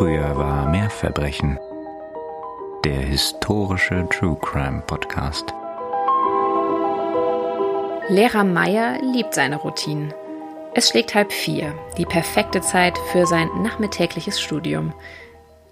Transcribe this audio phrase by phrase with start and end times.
[0.00, 1.58] Früher war mehr Verbrechen.
[2.86, 5.52] Der historische True Crime Podcast.
[8.08, 10.14] Lehrer Meier liebt seine Routinen.
[10.72, 14.94] Es schlägt halb vier, die perfekte Zeit für sein nachmittägliches Studium.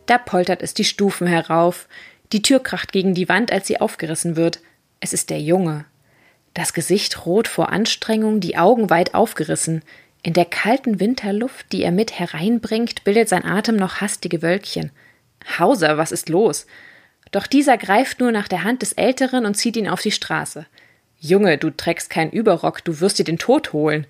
[0.05, 1.89] Da poltert es die Stufen herauf,
[2.35, 4.61] die Tür kracht gegen die Wand, als sie aufgerissen wird.
[5.01, 5.87] Es ist der Junge.
[6.53, 9.81] Das Gesicht rot vor Anstrengung, die Augen weit aufgerissen.
[10.23, 14.91] In der kalten Winterluft, die er mit hereinbringt, bildet sein Atem noch hastige Wölkchen.
[15.59, 16.67] Hauser, was ist los?
[17.31, 20.67] Doch dieser greift nur nach der Hand des Älteren und zieht ihn auf die Straße.
[21.21, 24.07] Junge, du trägst keinen Überrock, du wirst dir den Tod holen.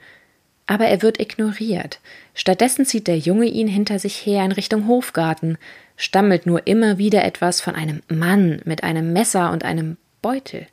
[0.66, 2.00] Aber er wird ignoriert.
[2.34, 5.56] Stattdessen zieht der Junge ihn hinter sich her in Richtung Hofgarten,
[5.96, 10.66] stammelt nur immer wieder etwas von einem Mann mit einem Messer und einem Beutel.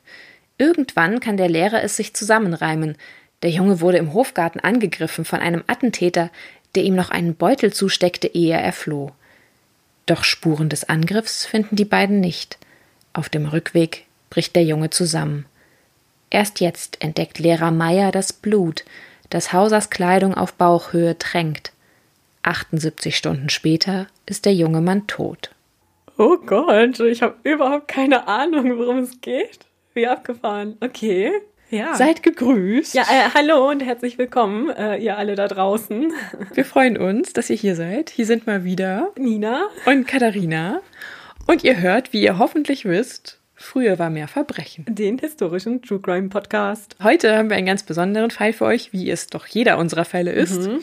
[0.58, 2.96] Irgendwann kann der Lehrer es sich zusammenreimen.
[3.42, 6.30] Der Junge wurde im Hofgarten angegriffen von einem Attentäter,
[6.74, 9.12] der ihm noch einen Beutel zusteckte, ehe er floh.
[10.06, 12.58] Doch Spuren des Angriffs finden die beiden nicht.
[13.12, 15.46] Auf dem Rückweg bricht der Junge zusammen.
[16.30, 18.84] Erst jetzt entdeckt Lehrer Meier das Blut,
[19.30, 21.72] das Hausers Kleidung auf Bauchhöhe tränkt.
[22.42, 25.50] 78 Stunden später ist der junge Mann tot.
[26.18, 29.60] Oh Gott, ich habe überhaupt keine Ahnung, worum es geht.
[29.94, 30.76] Wie abgefahren.
[30.80, 31.32] Okay.
[31.70, 31.96] Ja.
[31.96, 32.94] Seid gegrüßt.
[32.94, 36.12] Ja, äh, hallo und herzlich willkommen, äh, ihr alle da draußen.
[36.54, 38.10] Wir freuen uns, dass ihr hier seid.
[38.10, 40.80] Hier sind mal wieder Nina und Katharina.
[41.48, 44.84] Und ihr hört, wie ihr hoffentlich wisst, Früher war mehr Verbrechen.
[44.88, 46.94] Den historischen True Crime Podcast.
[47.02, 50.30] Heute haben wir einen ganz besonderen Fall für euch, wie es doch jeder unserer Fälle
[50.30, 50.68] ist.
[50.68, 50.78] Mhm.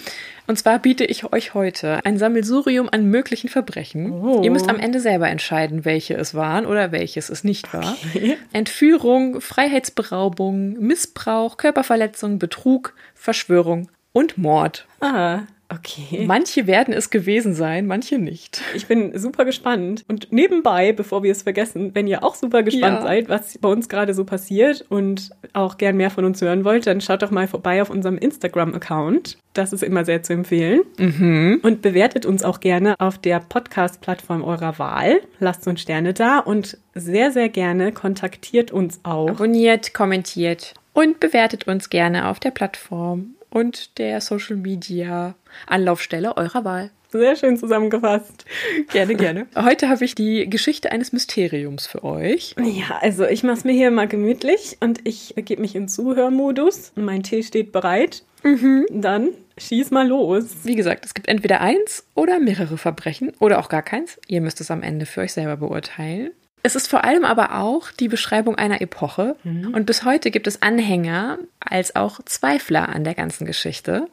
[0.48, 4.12] Und zwar biete ich euch heute ein Sammelsurium an möglichen Verbrechen.
[4.12, 4.42] Oh.
[4.44, 7.96] Ihr müsst am Ende selber entscheiden, welche es waren oder welches es nicht war.
[8.14, 8.38] Okay.
[8.52, 14.88] Entführung, Freiheitsberaubung, Missbrauch, Körperverletzung, Betrug, Verschwörung und Mord.
[15.00, 15.44] Ah.
[15.74, 16.26] Okay.
[16.26, 18.62] Manche werden es gewesen sein, manche nicht.
[18.76, 20.04] Ich bin super gespannt.
[20.08, 23.02] Und nebenbei, bevor wir es vergessen, wenn ihr auch super gespannt ja.
[23.04, 26.86] seid, was bei uns gerade so passiert und auch gern mehr von uns hören wollt,
[26.88, 29.38] dann schaut doch mal vorbei auf unserem Instagram-Account.
[29.54, 30.82] Das ist immer sehr zu empfehlen.
[30.98, 31.60] Mhm.
[31.64, 35.22] Und bewertet uns auch gerne auf der Podcast-Plattform eurer Wahl.
[35.40, 39.30] Lasst uns Sterne da und sehr, sehr gerne kontaktiert uns auch.
[39.30, 45.36] Abonniert, kommentiert und bewertet uns gerne auf der Plattform und der Social Media
[45.68, 46.92] Anlaufstelle eurer Wahl.
[47.12, 48.44] Sehr schön zusammengefasst.
[48.92, 49.46] Gerne, gerne.
[49.56, 52.56] Heute habe ich die Geschichte eines Mysteriums für euch.
[52.58, 56.92] Ja, also ich mache es mir hier mal gemütlich und ich gebe mich in Zuhörmodus.
[56.96, 58.24] Mein Tee steht bereit.
[58.42, 58.88] Mhm.
[58.90, 60.46] Dann schieß mal los.
[60.64, 64.20] Wie gesagt, es gibt entweder eins oder mehrere Verbrechen oder auch gar keins.
[64.28, 66.32] Ihr müsst es am Ende für euch selber beurteilen.
[66.66, 69.36] Es ist vor allem aber auch die Beschreibung einer Epoche.
[69.44, 69.74] Mhm.
[69.74, 74.08] Und bis heute gibt es Anhänger als auch Zweifler an der ganzen Geschichte.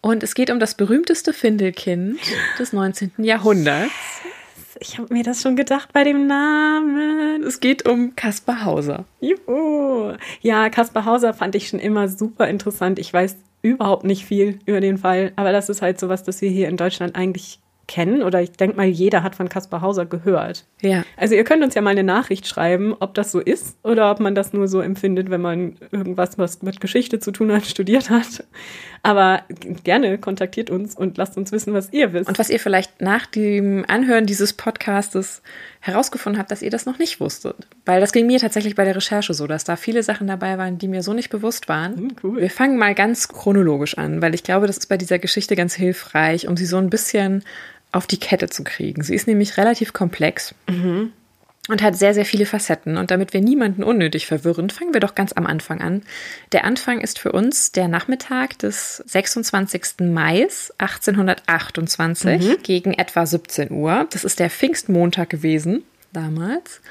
[0.00, 2.18] Und es geht um das berühmteste Findelkind
[2.58, 3.12] des 19.
[3.18, 3.92] Jahrhunderts.
[4.80, 7.44] Ich habe mir das schon gedacht bei dem Namen.
[7.44, 9.04] Es geht um Kaspar Hauser.
[9.20, 10.14] Juhu.
[10.42, 12.98] Ja, Kaspar Hauser fand ich schon immer super interessant.
[12.98, 16.50] Ich weiß überhaupt nicht viel über den Fall, aber das ist halt sowas, das wir
[16.50, 20.64] hier in Deutschland eigentlich kennen oder ich denke mal, jeder hat von Kaspar Hauser gehört.
[20.80, 21.04] Ja.
[21.16, 24.20] Also ihr könnt uns ja mal eine Nachricht schreiben, ob das so ist oder ob
[24.20, 28.10] man das nur so empfindet, wenn man irgendwas, was mit Geschichte zu tun hat, studiert
[28.10, 28.44] hat.
[29.02, 29.42] Aber
[29.82, 32.28] gerne kontaktiert uns und lasst uns wissen, was ihr wisst.
[32.28, 35.42] Und was ihr vielleicht nach dem Anhören dieses Podcastes
[35.80, 37.68] herausgefunden habt, dass ihr das noch nicht wusstet.
[37.84, 40.78] Weil das ging mir tatsächlich bei der Recherche so, dass da viele Sachen dabei waren,
[40.78, 41.96] die mir so nicht bewusst waren.
[41.96, 42.40] Hm, cool.
[42.40, 45.74] Wir fangen mal ganz chronologisch an, weil ich glaube, das ist bei dieser Geschichte ganz
[45.74, 47.44] hilfreich, um sie so ein bisschen
[47.94, 49.02] auf die Kette zu kriegen.
[49.02, 50.54] Sie ist nämlich relativ komplex.
[50.68, 51.12] Mhm
[51.68, 52.98] und hat sehr, sehr viele Facetten.
[52.98, 56.02] Und damit wir niemanden unnötig verwirren, fangen wir doch ganz am Anfang an.
[56.52, 60.00] Der Anfang ist für uns der Nachmittag des 26.
[60.00, 60.46] Mai
[60.78, 62.56] 1828 mhm.
[62.62, 64.06] gegen etwa 17 Uhr.
[64.10, 66.82] Das ist der Pfingstmontag gewesen damals.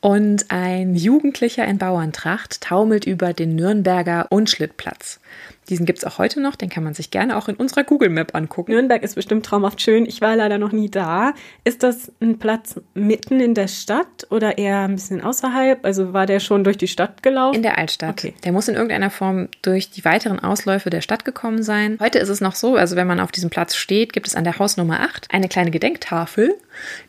[0.00, 5.20] Und ein Jugendlicher in Bauerntracht taumelt über den Nürnberger Unschlittplatz.
[5.68, 8.08] Diesen gibt es auch heute noch, den kann man sich gerne auch in unserer Google
[8.08, 8.72] Map angucken.
[8.72, 10.06] Nürnberg ist bestimmt traumhaft schön.
[10.06, 11.34] Ich war leider noch nie da.
[11.62, 15.84] Ist das ein Platz mitten in der Stadt oder eher ein bisschen außerhalb?
[15.84, 17.54] Also war der schon durch die Stadt gelaufen?
[17.54, 18.10] In der Altstadt.
[18.10, 18.34] Okay.
[18.44, 21.96] Der muss in irgendeiner Form durch die weiteren Ausläufe der Stadt gekommen sein.
[22.00, 24.44] Heute ist es noch so, also wenn man auf diesem Platz steht, gibt es an
[24.44, 26.56] der Hausnummer 8 eine kleine Gedenktafel,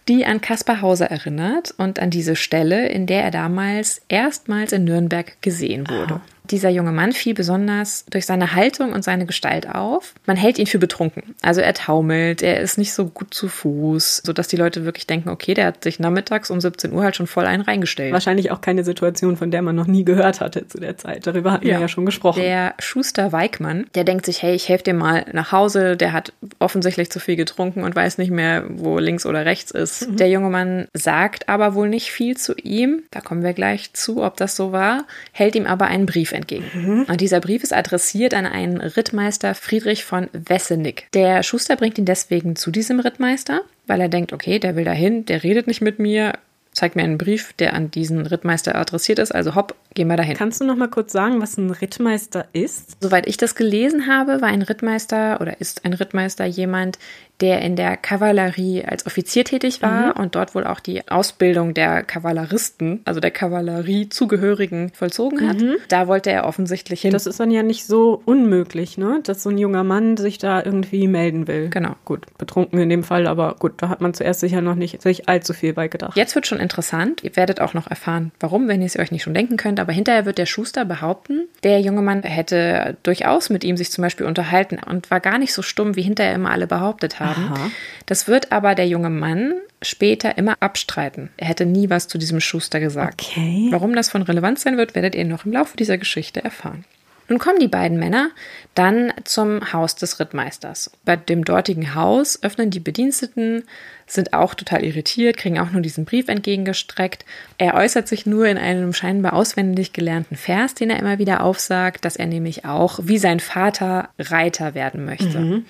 [0.08, 4.84] die an Kaspar Hauser erinnert und an diese Stelle, in der er damals erstmals in
[4.84, 6.16] Nürnberg gesehen wurde.
[6.16, 6.32] Ah.
[6.50, 10.13] Dieser junge Mann fiel besonders durch seine Haltung und seine Gestalt auf.
[10.25, 11.36] Man hält ihn für betrunken.
[11.42, 15.30] Also er taumelt, er ist nicht so gut zu Fuß, sodass die Leute wirklich denken,
[15.30, 18.12] okay, der hat sich nachmittags um 17 Uhr halt schon voll einen reingestellt.
[18.12, 21.25] Wahrscheinlich auch keine Situation, von der man noch nie gehört hatte zu der Zeit.
[21.25, 21.75] Darüber hatten ja.
[21.75, 22.42] wir ja schon gesprochen.
[22.42, 25.95] Der Schuster Weikmann, der denkt sich, hey, ich helfe dir mal nach Hause.
[25.95, 30.10] Der hat offensichtlich zu viel getrunken und weiß nicht mehr, wo links oder rechts ist.
[30.10, 30.18] Mhm.
[30.18, 33.04] Der junge Mann sagt aber wohl nicht viel zu ihm.
[33.12, 35.06] Da kommen wir gleich zu, ob das so war.
[35.31, 36.65] Hält ihm aber einen Brief entgegen.
[36.74, 37.06] Mhm.
[37.09, 41.07] Und dieser Brief ist adressiert an einen Rittmeister Friedrich von Wessenick.
[41.13, 45.25] Der Schuster bringt ihn deswegen zu diesem Rittmeister, weil er denkt, okay, der will dahin,
[45.25, 46.33] der redet nicht mit mir,
[46.74, 49.33] zeigt mir einen Brief, der an diesen Rittmeister adressiert ist.
[49.33, 50.35] Also hopp, gehen wir dahin.
[50.35, 52.97] Kannst du noch mal kurz sagen, was ein Rittmeister ist?
[53.01, 56.97] Soweit ich das gelesen habe, war ein Rittmeister oder ist ein Rittmeister jemand,
[57.41, 60.21] der in der Kavallerie als Offizier tätig war mhm.
[60.21, 65.57] und dort wohl auch die Ausbildung der Kavalleristen, also der Kavalleriezugehörigen, vollzogen hat.
[65.57, 65.75] Mhm.
[65.89, 67.12] Da wollte er offensichtlich hin.
[67.12, 69.19] Das ist dann ja nicht so unmöglich, ne?
[69.24, 71.69] dass so ein junger Mann sich da irgendwie melden will.
[71.69, 71.95] Genau.
[72.06, 75.27] Gut, betrunken in dem Fall, aber gut, da hat man zuerst sicher noch nicht sich
[75.27, 76.15] allzu viel bei gedacht.
[76.15, 77.24] Jetzt wird schon interessant.
[77.24, 79.80] Ihr werdet auch noch erfahren, warum, wenn ihr es euch nicht schon denken könnt.
[79.80, 84.03] Aber hinterher wird der Schuster behaupten, der junge Mann hätte durchaus mit ihm sich zum
[84.03, 87.54] Beispiel unterhalten und war gar nicht so stumm, wie hinterher immer alle behauptet haben haben.
[87.54, 87.72] Aha.
[88.06, 91.30] Das wird aber der junge Mann später immer abstreiten.
[91.38, 93.22] Er hätte nie was zu diesem Schuster gesagt.
[93.22, 93.68] Okay.
[93.72, 96.86] Warum das von Relevanz sein wird, werdet ihr noch im Laufe dieser Geschichte erfahren.
[97.30, 98.31] Nun kommen die beiden Männer
[98.75, 100.92] dann zum Haus des Rittmeisters.
[101.06, 103.64] Bei dem dortigen Haus öffnen die Bediensteten,
[104.06, 107.24] sind auch total irritiert, kriegen auch nur diesen Brief entgegengestreckt.
[107.58, 112.04] Er äußert sich nur in einem scheinbar auswendig gelernten Vers, den er immer wieder aufsagt,
[112.04, 115.40] dass er nämlich auch wie sein Vater Reiter werden möchte.
[115.40, 115.66] Mhm.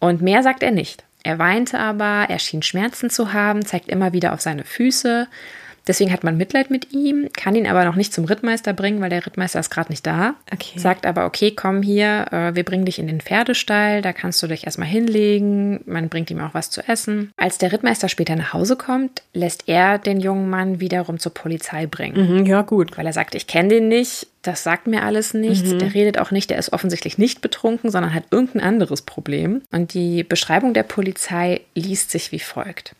[0.00, 1.04] Und mehr sagt er nicht.
[1.22, 5.26] Er weinte aber, er schien Schmerzen zu haben, zeigt immer wieder auf seine Füße.
[5.86, 9.10] Deswegen hat man Mitleid mit ihm, kann ihn aber noch nicht zum Rittmeister bringen, weil
[9.10, 10.34] der Rittmeister ist gerade nicht da.
[10.52, 10.78] Okay.
[10.78, 14.46] Sagt aber, okay, komm hier, äh, wir bringen dich in den Pferdestall, da kannst du
[14.46, 17.30] dich erstmal hinlegen, man bringt ihm auch was zu essen.
[17.36, 21.86] Als der Rittmeister später nach Hause kommt, lässt er den jungen Mann wiederum zur Polizei
[21.86, 22.40] bringen.
[22.40, 22.96] Mhm, ja, gut.
[22.98, 25.72] Weil er sagt, ich kenne den nicht, das sagt mir alles nichts.
[25.72, 25.78] Mhm.
[25.78, 29.62] Der redet auch nicht, der ist offensichtlich nicht betrunken, sondern hat irgendein anderes Problem.
[29.70, 32.94] Und die Beschreibung der Polizei liest sich wie folgt.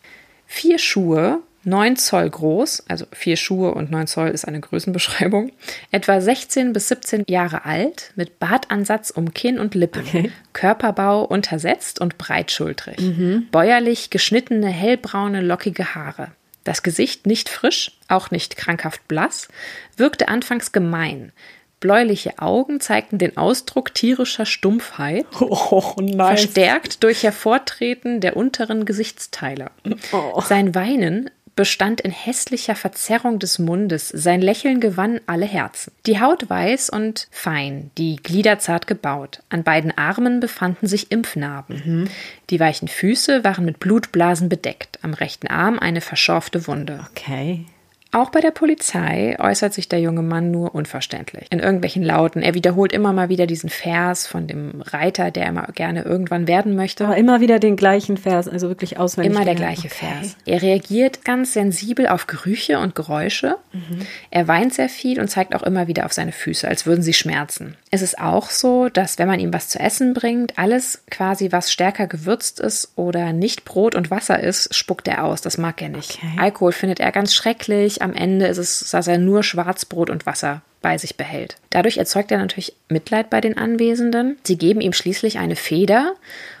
[0.45, 5.51] Vier Schuhe 9 Zoll groß, also vier Schuhe und 9 Zoll ist eine Größenbeschreibung,
[5.91, 10.31] etwa 16 bis 17 Jahre alt, mit Bartansatz um Kinn und Lippen, okay.
[10.53, 13.47] Körperbau untersetzt und breitschultrig, mhm.
[13.51, 16.31] bäuerlich geschnittene, hellbraune, lockige Haare.
[16.63, 19.47] Das Gesicht nicht frisch, auch nicht krankhaft blass,
[19.95, 21.31] wirkte anfangs gemein.
[21.79, 26.41] Bläuliche Augen zeigten den Ausdruck tierischer Stumpfheit, oh, nice.
[26.41, 29.69] verstärkt durch Hervortreten der unteren Gesichtsteile.
[30.11, 30.41] Oh.
[30.41, 35.91] Sein Weinen bestand in hässlicher Verzerrung des Mundes, sein Lächeln gewann alle Herzen.
[36.05, 39.41] Die Haut weiß und fein, die Glieder zart gebaut.
[39.49, 41.81] An beiden Armen befanden sich Impfnarben.
[41.85, 42.09] Mhm.
[42.49, 47.05] Die weichen Füße waren mit Blutblasen bedeckt, am rechten Arm eine verschorfte Wunde.
[47.11, 47.65] Okay.
[48.11, 51.47] Auch bei der Polizei äußert sich der junge Mann nur unverständlich.
[51.49, 52.41] In irgendwelchen Lauten.
[52.41, 56.75] Er wiederholt immer mal wieder diesen Vers von dem Reiter, der immer gerne irgendwann werden
[56.75, 57.05] möchte.
[57.05, 59.35] Aber immer wieder den gleichen Vers, also wirklich auswendig.
[59.35, 60.05] Immer der gleiche okay.
[60.21, 60.37] Vers.
[60.45, 63.57] Er reagiert ganz sensibel auf Gerüche und Geräusche.
[63.73, 63.99] Mhm.
[64.29, 67.13] Er weint sehr viel und zeigt auch immer wieder auf seine Füße, als würden sie
[67.13, 67.75] schmerzen.
[67.97, 71.71] Es ist auch so, dass wenn man ihm was zu essen bringt, alles quasi, was
[71.71, 75.41] stärker gewürzt ist oder nicht Brot und Wasser ist, spuckt er aus.
[75.41, 76.19] Das mag er nicht.
[76.19, 76.37] Okay.
[76.37, 80.61] Alkohol findet er ganz schrecklich am Ende ist es, dass er nur Schwarzbrot und Wasser
[80.83, 81.55] bei sich behält.
[81.71, 84.37] Dadurch erzeugt er natürlich Mitleid bei den Anwesenden.
[84.43, 86.13] Sie geben ihm schließlich eine Feder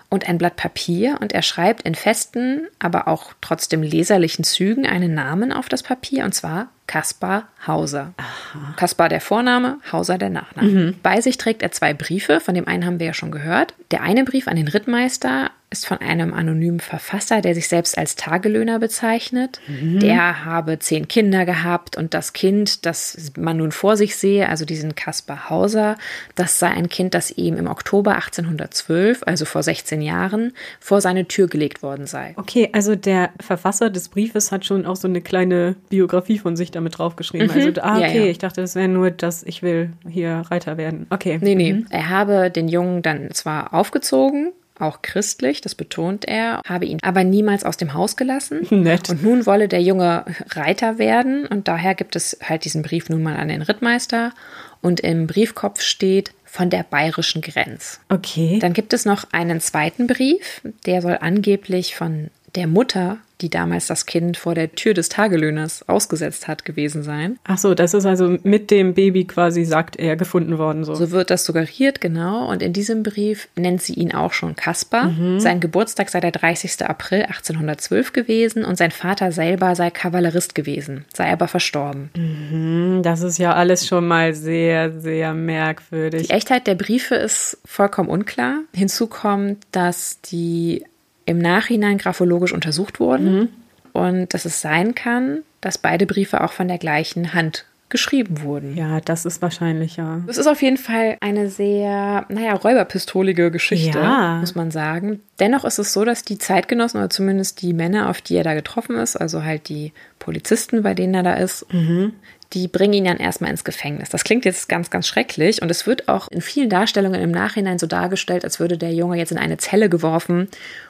[0.09, 5.13] und ein Blatt Papier und er schreibt in festen, aber auch trotzdem leserlichen Zügen einen
[5.13, 8.13] Namen auf das Papier und zwar Kaspar Hauser.
[8.17, 8.73] Aha.
[8.77, 10.69] Kaspar der Vorname, Hauser der Nachname.
[10.69, 10.95] Mhm.
[11.03, 13.73] Bei sich trägt er zwei Briefe, von dem einen haben wir ja schon gehört.
[13.91, 18.15] Der eine Brief an den Rittmeister ist von einem anonymen Verfasser, der sich selbst als
[18.15, 19.59] Tagelöhner bezeichnet.
[19.67, 19.99] Mhm.
[19.99, 24.63] Der habe zehn Kinder gehabt und das Kind, das man nun vor sich sehe, also
[24.63, 25.97] diesen Kaspar Hauser,
[26.35, 31.27] das sei ein Kind, das ihm im Oktober 1812, also vor 16 Jahren, vor seine
[31.27, 32.33] Tür gelegt worden sei.
[32.37, 36.71] Okay, also der Verfasser des Briefes hat schon auch so eine kleine Biografie von sich
[36.77, 37.47] damit draufgeschrieben.
[37.47, 37.53] Mhm.
[37.53, 38.31] Also, ah, okay, ja, ja.
[38.31, 41.07] ich dachte, das wäre nur, dass ich will hier Reiter werden.
[41.09, 41.39] Okay.
[41.41, 41.73] Nee, nee.
[41.73, 41.87] Mhm.
[41.89, 47.23] Er habe den Jungen dann zwar aufgezogen, auch christlich, das betont er, habe ihn aber
[47.23, 48.67] niemals aus dem Haus gelassen.
[48.69, 49.09] Nett.
[49.09, 53.23] Und nun wolle der Junge Reiter werden und daher gibt es halt diesen Brief nun
[53.23, 54.33] mal an den Rittmeister
[54.81, 57.99] und im Briefkopf steht von der bayerischen Grenz.
[58.09, 58.59] Okay.
[58.59, 63.87] Dann gibt es noch einen zweiten Brief, der soll angeblich von der Mutter, die damals
[63.87, 67.37] das Kind vor der Tür des Tagelöhners ausgesetzt hat, gewesen sein.
[67.43, 70.83] Ach so, das ist also mit dem Baby quasi, sagt er, gefunden worden.
[70.83, 72.49] So, so wird das suggeriert, genau.
[72.49, 75.09] Und in diesem Brief nennt sie ihn auch schon Kaspar.
[75.09, 75.39] Mhm.
[75.39, 76.87] Sein Geburtstag sei der 30.
[76.87, 82.09] April 1812 gewesen und sein Vater selber sei Kavallerist gewesen, sei aber verstorben.
[82.15, 86.27] Mhm, das ist ja alles schon mal sehr, sehr merkwürdig.
[86.27, 88.61] Die Echtheit der Briefe ist vollkommen unklar.
[88.73, 90.83] Hinzu kommt, dass die
[91.27, 93.49] im Nachhinein graphologisch untersucht wurden mhm.
[93.93, 98.75] und dass es sein kann, dass beide Briefe auch von der gleichen Hand geschrieben wurden.
[98.75, 100.21] Ja, das ist wahrscheinlich, ja.
[100.27, 104.37] Es ist auf jeden Fall eine sehr, naja, räuberpistolige Geschichte, ja.
[104.39, 105.21] muss man sagen.
[105.39, 108.55] Dennoch ist es so, dass die Zeitgenossen oder zumindest die Männer, auf die er da
[108.55, 112.13] getroffen ist, also halt die Polizisten, bei denen er da ist, mhm
[112.53, 114.09] die bringen ihn dann erstmal ins Gefängnis.
[114.09, 117.79] Das klingt jetzt ganz, ganz schrecklich und es wird auch in vielen Darstellungen im Nachhinein
[117.79, 120.47] so dargestellt, als würde der Junge jetzt in eine Zelle geworfen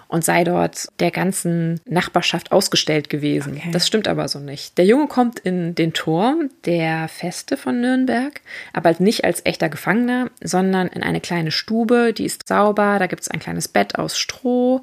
[0.07, 3.57] und sei dort der ganzen Nachbarschaft ausgestellt gewesen.
[3.57, 3.71] Okay.
[3.71, 4.77] Das stimmt aber so nicht.
[4.77, 8.41] Der Junge kommt in den Turm der Feste von Nürnberg,
[8.73, 13.23] aber nicht als echter Gefangener, sondern in eine kleine Stube, die ist sauber, da gibt
[13.23, 14.81] es ein kleines Bett aus Stroh.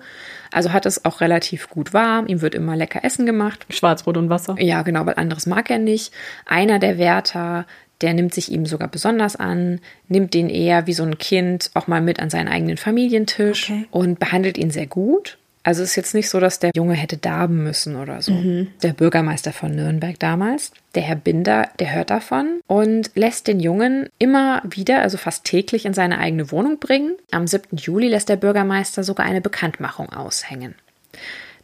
[0.54, 2.26] Also hat es auch relativ gut warm.
[2.26, 3.66] Ihm wird immer lecker Essen gemacht.
[3.70, 4.56] Schwarzbrot und Wasser.
[4.58, 6.12] Ja, genau, weil anderes mag er nicht.
[6.46, 7.66] Einer der Wärter
[8.00, 11.86] der nimmt sich ihm sogar besonders an, nimmt ihn eher wie so ein Kind auch
[11.86, 13.86] mal mit an seinen eigenen Familientisch okay.
[13.90, 15.38] und behandelt ihn sehr gut.
[15.64, 18.32] Also es ist jetzt nicht so, dass der Junge hätte darben müssen oder so.
[18.32, 18.68] Mhm.
[18.82, 24.10] Der Bürgermeister von Nürnberg damals, der Herr Binder, der hört davon und lässt den Jungen
[24.18, 27.16] immer wieder, also fast täglich, in seine eigene Wohnung bringen.
[27.30, 27.78] Am 7.
[27.78, 30.74] Juli lässt der Bürgermeister sogar eine Bekanntmachung aushängen.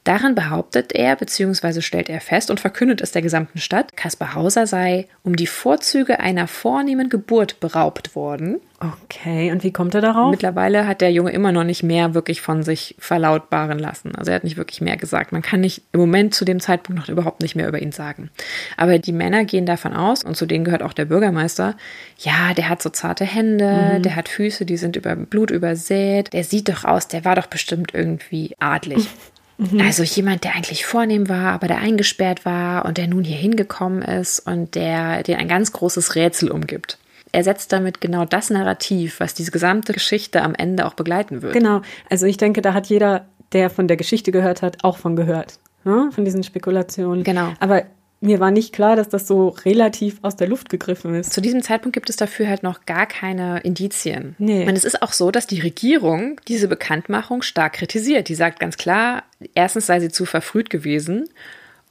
[0.05, 1.83] Darin behauptet er bzw.
[1.83, 6.21] stellt er fest und verkündet es der gesamten Stadt, Kaspar Hauser sei um die Vorzüge
[6.21, 8.61] einer vornehmen Geburt beraubt worden.
[8.83, 10.31] Okay, und wie kommt er darauf?
[10.31, 14.15] Mittlerweile hat der Junge immer noch nicht mehr wirklich von sich verlautbaren lassen.
[14.15, 15.33] Also er hat nicht wirklich mehr gesagt.
[15.33, 18.31] Man kann nicht im Moment zu dem Zeitpunkt noch überhaupt nicht mehr über ihn sagen.
[18.79, 21.77] Aber die Männer gehen davon aus, und zu denen gehört auch der Bürgermeister,
[22.17, 24.03] ja, der hat so zarte Hände, mhm.
[24.03, 27.49] der hat Füße, die sind über Blut übersät, der sieht doch aus, der war doch
[27.49, 29.07] bestimmt irgendwie adlig.
[29.61, 29.81] Mhm.
[29.81, 34.03] Also jemand, der eigentlich vornehm war, aber der eingesperrt war und der nun hier hingekommen
[34.03, 36.99] ist und der den ein ganz großes Rätsel umgibt.
[37.33, 41.53] Er setzt damit genau das Narrativ, was diese gesamte Geschichte am Ende auch begleiten wird.
[41.53, 41.83] Genau.
[42.09, 45.59] Also ich denke, da hat jeder, der von der Geschichte gehört hat, auch von gehört.
[45.85, 46.11] Ne?
[46.13, 47.23] Von diesen Spekulationen.
[47.23, 47.53] Genau.
[47.61, 47.85] Aber
[48.21, 51.33] mir war nicht klar, dass das so relativ aus der Luft gegriffen ist.
[51.33, 54.37] Zu diesem Zeitpunkt gibt es dafür halt noch gar keine Indizien.
[54.39, 54.69] Nee.
[54.69, 58.29] Und es ist auch so, dass die Regierung diese Bekanntmachung stark kritisiert.
[58.29, 59.23] Die sagt ganz klar,
[59.55, 61.29] erstens sei sie zu verfrüht gewesen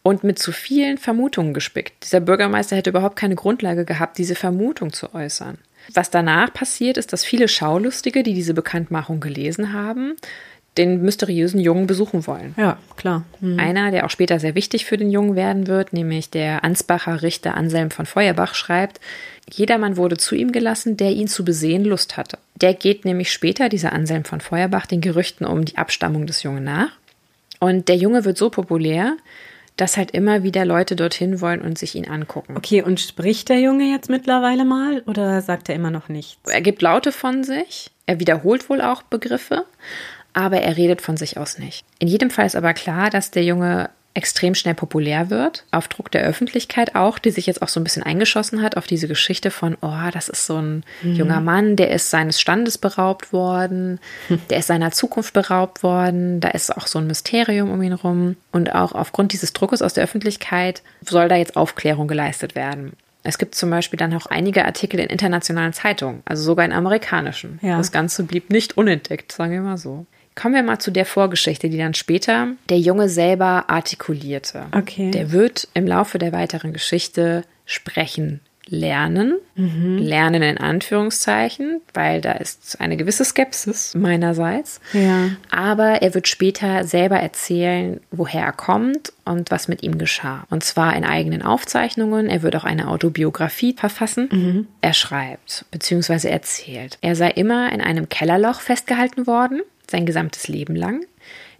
[0.04, 2.04] und mit zu vielen Vermutungen gespickt.
[2.04, 5.58] Dieser Bürgermeister hätte überhaupt keine Grundlage gehabt, diese Vermutung zu äußern.
[5.94, 10.16] Was danach passiert, ist, dass viele Schaulustige, die diese Bekanntmachung gelesen haben,
[10.78, 12.54] den mysteriösen Jungen besuchen wollen.
[12.58, 13.26] Ja, klar.
[13.42, 13.60] Mhm.
[13.60, 17.56] Einer, der auch später sehr wichtig für den Jungen werden wird, nämlich der Ansbacher Richter
[17.56, 19.00] Anselm von Feuerbach, schreibt,
[19.52, 22.38] jedermann wurde zu ihm gelassen, der ihn zu besehen Lust hatte.
[22.56, 26.64] Der geht nämlich später, dieser Anselm von Feuerbach, den Gerüchten um die Abstammung des Jungen
[26.64, 26.92] nach.
[27.60, 29.18] Und der Junge wird so populär,
[29.80, 32.58] dass halt immer wieder Leute dorthin wollen und sich ihn angucken.
[32.58, 36.38] Okay, und spricht der Junge jetzt mittlerweile mal oder sagt er immer noch nichts?
[36.50, 39.66] Er gibt Laute von sich, er wiederholt wohl auch Begriffe,
[40.34, 41.86] aber er redet von sich aus nicht.
[42.00, 46.12] In jedem Fall ist aber klar, dass der Junge extrem schnell populär wird, auf Druck
[46.12, 49.52] der Öffentlichkeit auch, die sich jetzt auch so ein bisschen eingeschossen hat auf diese Geschichte
[49.52, 51.16] von, oh, das ist so ein mhm.
[51.16, 54.42] junger Mann, der ist seines Standes beraubt worden, hm.
[54.50, 58.36] der ist seiner Zukunft beraubt worden, da ist auch so ein Mysterium um ihn rum
[58.52, 62.94] und auch aufgrund dieses Druckes aus der Öffentlichkeit soll da jetzt Aufklärung geleistet werden.
[63.24, 67.60] Es gibt zum Beispiel dann auch einige Artikel in internationalen Zeitungen, also sogar in amerikanischen.
[67.62, 67.78] Ja.
[67.78, 70.06] Das Ganze blieb nicht unentdeckt, sagen wir mal so.
[70.40, 74.68] Kommen wir mal zu der Vorgeschichte, die dann später der Junge selber artikulierte.
[74.72, 75.12] Okay.
[75.12, 79.36] Der wird im Laufe der weiteren Geschichte sprechen lernen.
[79.56, 79.98] Mhm.
[79.98, 84.80] Lernen in Anführungszeichen, weil da ist eine gewisse Skepsis meinerseits.
[84.94, 85.32] Ja.
[85.52, 90.46] Aber er wird später selber erzählen, woher er kommt und was mit ihm geschah.
[90.50, 92.28] Und zwar in eigenen Aufzeichnungen.
[92.28, 94.30] Er wird auch eine Autobiografie verfassen.
[94.32, 94.68] Mhm.
[94.82, 96.30] Er schreibt bzw.
[96.30, 96.98] erzählt.
[97.02, 101.06] Er sei immer in einem Kellerloch festgehalten worden sein gesamtes Leben lang.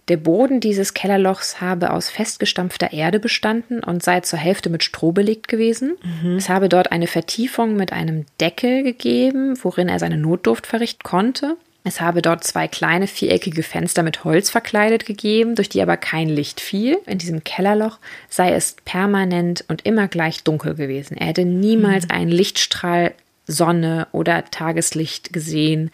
[0.08, 5.12] Der Boden dieses Kellerlochs habe aus festgestampfter Erde bestanden und sei zur Hälfte mit Stroh
[5.12, 5.96] belegt gewesen.
[6.22, 6.36] Mhm.
[6.36, 11.56] Es habe dort eine Vertiefung mit einem Deckel gegeben, worin er seine Notdurft verrichten konnte.
[11.84, 16.28] Es habe dort zwei kleine viereckige Fenster mit Holz verkleidet gegeben, durch die aber kein
[16.28, 16.98] Licht fiel.
[17.06, 21.16] In diesem Kellerloch sei es permanent und immer gleich dunkel gewesen.
[21.16, 22.10] Er hätte niemals mhm.
[22.10, 23.14] einen Lichtstrahl
[23.46, 25.90] Sonne oder Tageslicht gesehen.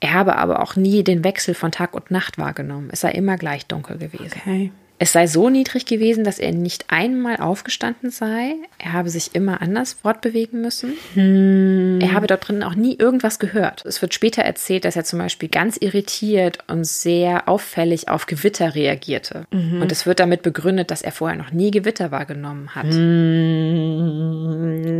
[0.00, 2.90] Er habe aber auch nie den Wechsel von Tag und Nacht wahrgenommen.
[2.92, 4.38] Es sei immer gleich dunkel gewesen.
[4.38, 4.70] Okay.
[4.98, 8.54] Es sei so niedrig gewesen, dass er nicht einmal aufgestanden sei.
[8.78, 10.92] Er habe sich immer anders fortbewegen müssen.
[11.14, 11.98] Hm.
[12.00, 13.84] Er habe dort drin auch nie irgendwas gehört.
[13.84, 18.76] Es wird später erzählt, dass er zum Beispiel ganz irritiert und sehr auffällig auf Gewitter
[18.76, 19.46] reagierte.
[19.50, 19.82] Mhm.
[19.82, 22.86] Und es wird damit begründet, dass er vorher noch nie Gewitter wahrgenommen hat.
[22.86, 24.54] Hm,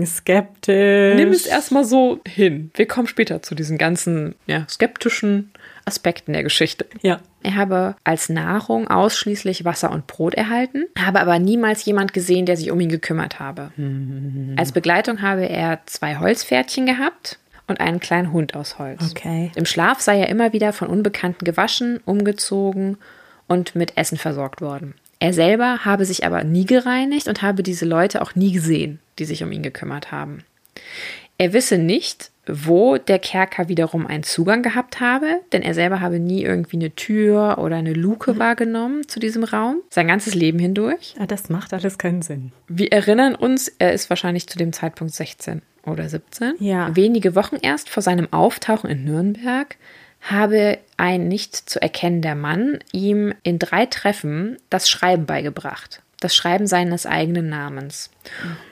[0.04, 1.14] skeptisch.
[1.14, 2.72] Nimm es erstmal so hin.
[2.74, 5.52] Wir kommen später zu diesen ganzen ja, skeptischen
[5.86, 6.86] Aspekten der Geschichte.
[7.02, 7.20] Ja.
[7.42, 12.56] Er habe als Nahrung ausschließlich Wasser und Brot erhalten, habe aber niemals jemand gesehen, der
[12.56, 13.70] sich um ihn gekümmert habe.
[14.56, 19.10] Als Begleitung habe er zwei Holzpferdchen gehabt und einen kleinen Hund aus Holz.
[19.10, 19.50] Okay.
[19.54, 22.98] Im Schlaf sei er immer wieder von Unbekannten gewaschen, umgezogen
[23.46, 24.94] und mit Essen versorgt worden.
[25.20, 29.24] Er selber habe sich aber nie gereinigt und habe diese Leute auch nie gesehen, die
[29.24, 30.44] sich um ihn gekümmert haben.
[31.38, 36.18] Er wisse nicht, wo der Kerker wiederum einen Zugang gehabt habe, denn er selber habe
[36.18, 41.14] nie irgendwie eine Tür oder eine Luke wahrgenommen zu diesem Raum, sein ganzes Leben hindurch.
[41.18, 42.52] Ja, das macht alles keinen Sinn.
[42.68, 46.54] Wir erinnern uns, er ist wahrscheinlich zu dem Zeitpunkt 16 oder 17.
[46.58, 46.94] Ja.
[46.94, 49.76] Wenige Wochen erst vor seinem Auftauchen in Nürnberg
[50.20, 56.02] habe ein nicht zu erkennender Mann ihm in drei Treffen das Schreiben beigebracht.
[56.25, 58.09] Das Schreiben seines eigenen Namens.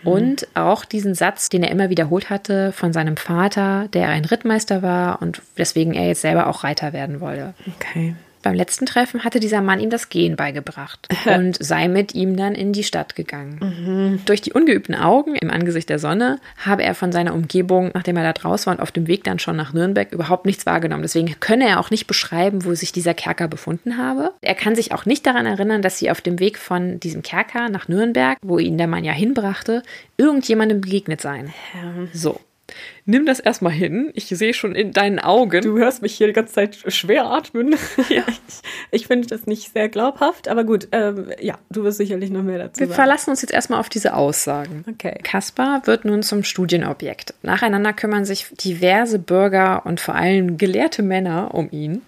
[0.05, 4.81] Und auch diesen Satz, den er immer wiederholt hatte von seinem Vater, der ein Rittmeister
[4.81, 7.53] war und weswegen er jetzt selber auch Reiter werden wollte.
[7.77, 8.15] Okay.
[8.43, 12.55] Beim letzten Treffen hatte dieser Mann ihm das Gehen beigebracht und sei mit ihm dann
[12.55, 14.21] in die Stadt gegangen.
[14.27, 18.25] Durch die ungeübten Augen im Angesicht der Sonne habe er von seiner Umgebung, nachdem er
[18.25, 21.03] da draußen war und auf dem Weg dann schon nach Nürnberg, überhaupt nichts wahrgenommen.
[21.03, 24.33] Deswegen könne er auch nicht beschreiben, wo sich dieser Kerker befunden habe.
[24.41, 27.69] Er kann sich auch nicht daran erinnern, dass sie auf dem Weg von diesem Kerker
[27.69, 29.83] nach Nürnberg, wo ihn der Mann ja hinbrachte,
[30.17, 31.53] irgendjemandem begegnet seien.
[32.13, 32.41] So.
[33.05, 34.11] Nimm das erstmal hin.
[34.15, 35.63] Ich sehe schon in deinen Augen.
[35.63, 37.75] Du hörst mich hier die ganze Zeit schwer atmen.
[38.09, 38.25] Ja.
[38.29, 42.43] Ich, ich finde das nicht sehr glaubhaft, aber gut, ähm, ja, du wirst sicherlich noch
[42.43, 42.97] mehr dazu Wir sagen.
[42.97, 44.85] verlassen uns jetzt erstmal auf diese Aussagen.
[44.89, 45.19] Okay.
[45.23, 47.35] Kaspar wird nun zum Studienobjekt.
[47.43, 52.03] Nacheinander kümmern sich diverse Bürger und vor allem gelehrte Männer um ihn.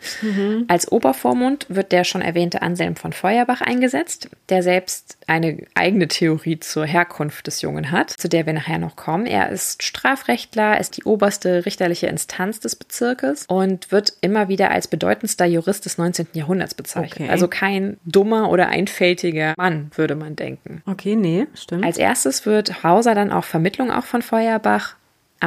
[0.68, 6.60] Als Obervormund wird der schon erwähnte Anselm von Feuerbach eingesetzt, der selbst eine eigene Theorie
[6.60, 9.26] zur Herkunft des Jungen hat, zu der wir nachher noch kommen.
[9.26, 14.86] Er ist Strafrechtler, ist die oberste richterliche Instanz des Bezirkes und wird immer wieder als
[14.88, 16.28] bedeutendster Jurist des 19.
[16.34, 17.20] Jahrhunderts bezeichnet.
[17.20, 17.30] Okay.
[17.30, 20.82] Also kein dummer oder einfältiger Mann, würde man denken.
[20.86, 21.84] Okay, nee, stimmt.
[21.84, 24.96] Als erstes wird Hauser dann auf Vermittlung auch von Feuerbach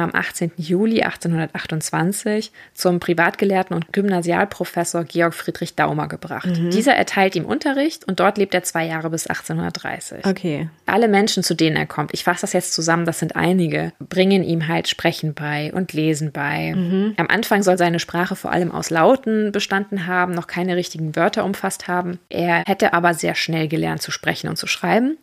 [0.02, 0.52] am 18.
[0.56, 6.48] Juli 1828 zum Privatgelehrten und Gymnasialprofessor Georg Friedrich Daumer gebracht.
[6.72, 10.24] Dieser erteilt ihm Unterricht und dort lebt er zwei Jahre bis 1830.
[10.24, 10.68] okay.
[10.86, 14.42] Alle Menschen, zu denen er kommt, ich fasse das jetzt zusammen, das sind einige, bringen
[14.42, 16.72] ihm halt Sprechen bei und Lesen bei.
[17.16, 21.44] Am Anfang soll seine Sprache vor allem aus Lauten bestanden haben, noch keine richtigen Wörter
[21.44, 22.18] umfasst haben.
[22.28, 25.18] Er hätte aber sehr schnell gelernt zu sprechen und zu schreiben.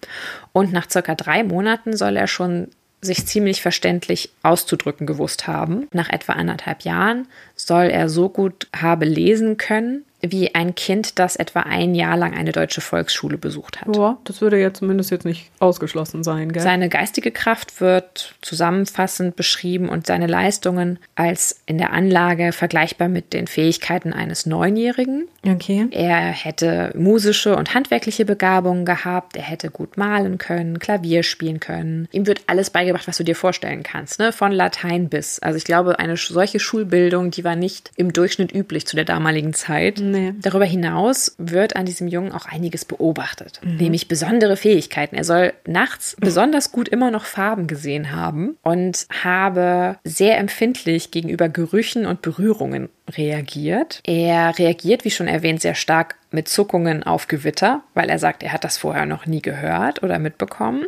[0.52, 2.68] Und nach circa drei Monaten soll er schon
[3.06, 5.88] sich ziemlich verständlich auszudrücken gewusst haben.
[5.94, 11.36] Nach etwa anderthalb Jahren soll er so gut habe lesen können, wie ein Kind, das
[11.36, 13.96] etwa ein Jahr lang eine deutsche Volksschule besucht hat.
[13.96, 16.64] Ja, das würde ja zumindest jetzt nicht ausgeschlossen sein, gell?
[16.64, 23.34] Seine geistige Kraft wird zusammenfassend beschrieben und seine Leistungen als in der Anlage vergleichbar mit
[23.34, 25.28] den Fähigkeiten eines Neunjährigen.
[25.48, 25.88] okay.
[25.92, 32.08] Er hätte musische und handwerkliche Begabungen gehabt, er hätte gut malen können, Klavier spielen können.
[32.12, 34.32] Ihm wird alles beigebracht, was du dir vorstellen kannst, ne?
[34.32, 35.40] von Latein bis.
[35.40, 39.54] Also ich glaube, eine solche Schulbildung, die war nicht im Durchschnitt üblich zu der damaligen
[39.54, 40.00] Zeit.
[40.02, 40.34] Nee.
[40.42, 45.16] Darüber hinaus wird an diesem Jungen auch einiges beobachtet, nämlich besondere Fähigkeiten.
[45.16, 51.48] Er soll nachts besonders gut immer noch Farben gesehen haben und habe sehr empfindlich gegenüber
[51.48, 54.02] Gerüchen und Berührungen reagiert.
[54.04, 58.52] Er reagiert, wie schon erwähnt, sehr stark mit Zuckungen auf Gewitter, weil er sagt, er
[58.52, 60.86] hat das vorher noch nie gehört oder mitbekommen.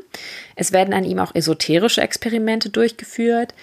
[0.55, 3.53] Es werden an ihm auch esoterische Experimente durchgeführt.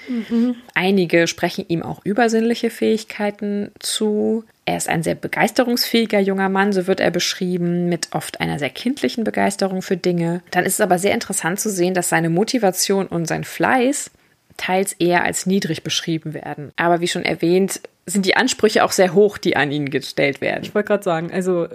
[0.74, 4.44] Einige sprechen ihm auch übersinnliche Fähigkeiten zu.
[4.66, 8.70] Er ist ein sehr begeisterungsfähiger junger Mann, so wird er beschrieben, mit oft einer sehr
[8.70, 10.42] kindlichen Begeisterung für Dinge.
[10.52, 14.10] Dann ist es aber sehr interessant zu sehen, dass seine Motivation und sein Fleiß
[14.56, 16.72] teils eher als niedrig beschrieben werden.
[16.76, 20.62] Aber wie schon erwähnt, sind die Ansprüche auch sehr hoch, die an ihn gestellt werden.
[20.62, 21.68] Ich wollte gerade sagen, also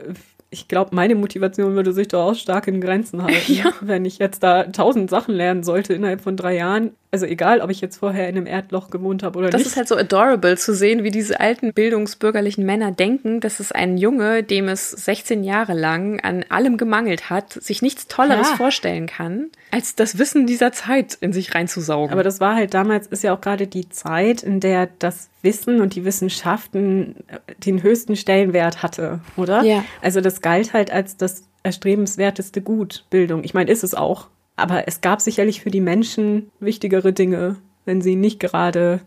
[0.51, 3.71] ich glaube, meine Motivation würde sich doch auch stark in Grenzen halten, Ja.
[3.81, 6.91] wenn ich jetzt da tausend Sachen lernen sollte innerhalb von drei Jahren.
[7.11, 9.67] Also egal, ob ich jetzt vorher in einem Erdloch gewohnt habe oder Das nicht.
[9.71, 13.97] ist halt so adorable zu sehen, wie diese alten bildungsbürgerlichen Männer denken, dass es ein
[13.97, 18.55] Junge, dem es 16 Jahre lang an allem gemangelt hat, sich nichts Tolleres Ja.
[18.57, 22.11] vorstellen kann, als das Wissen dieser Zeit in sich reinzusaugen.
[22.13, 25.81] Aber das war halt damals, ist ja auch gerade die Zeit, in der das Wissen
[25.81, 29.63] und die Wissenschaften äh, den höchsten Stellenwert hatte, oder?
[29.63, 29.83] Ja.
[30.03, 33.43] Also das galt halt als das erstrebenswerteste Gut, Bildung.
[33.43, 34.27] Ich meine, ist es auch.
[34.59, 39.01] Aber es gab sicherlich für die Menschen wichtigere Dinge, wenn sie nicht gerade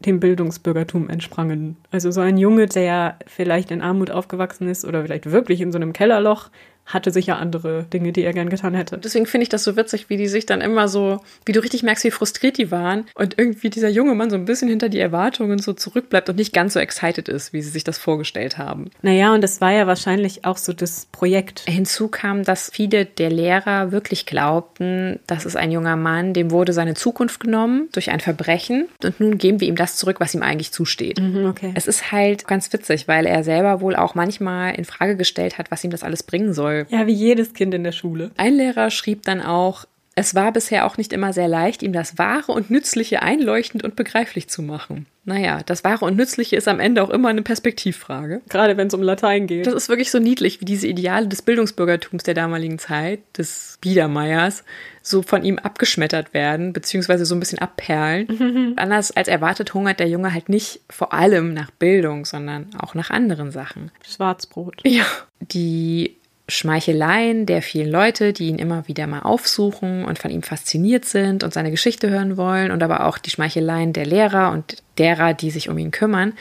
[0.00, 1.76] dem Bildungsbürgertum entsprangen.
[1.90, 5.76] Also so ein Junge, der vielleicht in Armut aufgewachsen ist oder vielleicht wirklich in so
[5.76, 6.50] einem Kellerloch,
[6.88, 8.98] hatte sicher andere Dinge, die er gern getan hätte.
[8.98, 11.82] Deswegen finde ich das so witzig, wie die sich dann immer so, wie du richtig
[11.82, 14.98] merkst, wie frustriert die waren und irgendwie dieser junge Mann so ein bisschen hinter die
[14.98, 18.90] Erwartungen so zurückbleibt und nicht ganz so excited ist, wie sie sich das vorgestellt haben.
[19.02, 21.60] Naja, und das war ja wahrscheinlich auch so das Projekt.
[21.66, 26.72] Hinzu kam, dass viele der Lehrer wirklich glaubten, das ist ein junger Mann, dem wurde
[26.72, 30.42] seine Zukunft genommen durch ein Verbrechen und nun geben wir ihm das zurück, was ihm
[30.42, 31.20] eigentlich zusteht.
[31.20, 31.72] Mhm, okay.
[31.74, 35.70] Es ist halt ganz witzig, weil er selber wohl auch manchmal in Frage gestellt hat,
[35.70, 38.30] was ihm das alles bringen soll ja, wie jedes Kind in der Schule.
[38.36, 39.86] Ein Lehrer schrieb dann auch,
[40.18, 43.94] es war bisher auch nicht immer sehr leicht, ihm das Wahre und Nützliche einleuchtend und
[43.94, 45.06] begreiflich zu machen.
[45.24, 48.40] Naja, das Wahre und Nützliche ist am Ende auch immer eine Perspektivfrage.
[48.48, 49.68] Gerade wenn es um Latein geht.
[49.68, 54.64] Das ist wirklich so niedlich, wie diese Ideale des Bildungsbürgertums der damaligen Zeit, des Biedermeiers,
[55.02, 58.26] so von ihm abgeschmettert werden, beziehungsweise so ein bisschen abperlen.
[58.28, 58.72] Mhm.
[58.74, 63.10] Anders als erwartet hungert der Junge halt nicht vor allem nach Bildung, sondern auch nach
[63.10, 63.92] anderen Sachen.
[64.04, 64.80] Schwarzbrot.
[64.84, 65.04] Ja.
[65.40, 66.16] Die
[66.48, 71.44] Schmeicheleien der vielen Leute, die ihn immer wieder mal aufsuchen und von ihm fasziniert sind
[71.44, 75.50] und seine Geschichte hören wollen und aber auch die Schmeicheleien der Lehrer und derer, die
[75.50, 76.32] sich um ihn kümmern,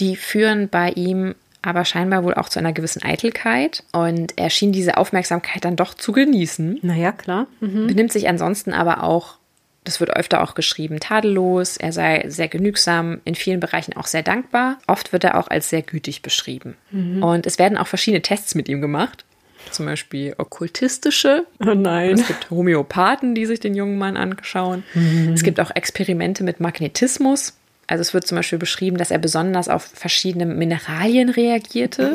[0.00, 4.72] die führen bei ihm aber scheinbar wohl auch zu einer gewissen Eitelkeit und er schien
[4.72, 6.78] diese Aufmerksamkeit dann doch zu genießen.
[6.82, 7.46] Naja, klar.
[7.60, 7.86] Mhm.
[7.86, 9.38] Benimmt sich ansonsten aber auch
[9.86, 14.24] das wird öfter auch geschrieben, tadellos, er sei sehr genügsam, in vielen Bereichen auch sehr
[14.24, 14.78] dankbar.
[14.88, 16.76] Oft wird er auch als sehr gütig beschrieben.
[16.90, 17.22] Mhm.
[17.22, 19.24] Und es werden auch verschiedene Tests mit ihm gemacht
[19.72, 21.46] zum Beispiel okkultistische.
[21.64, 22.12] Oh nein.
[22.12, 24.84] Es gibt Homöopathen, die sich den jungen Mann anschauen.
[24.94, 25.32] Mhm.
[25.34, 27.54] Es gibt auch Experimente mit Magnetismus.
[27.86, 32.14] Also es wird zum Beispiel beschrieben, dass er besonders auf verschiedene Mineralien reagierte.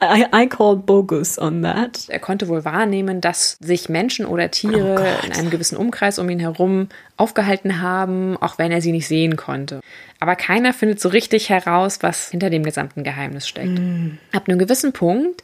[0.00, 2.08] I, I call bogus on that.
[2.08, 6.28] Er konnte wohl wahrnehmen, dass sich Menschen oder Tiere oh in einem gewissen Umkreis um
[6.30, 9.80] ihn herum aufgehalten haben, auch wenn er sie nicht sehen konnte.
[10.20, 13.78] Aber keiner findet so richtig heraus, was hinter dem gesamten Geheimnis steckt.
[13.78, 14.18] Mm.
[14.32, 15.42] Ab einem gewissen Punkt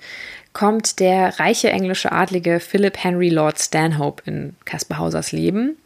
[0.52, 5.76] kommt der reiche englische Adlige Philip Henry Lord Stanhope in Caspar Hausers Leben.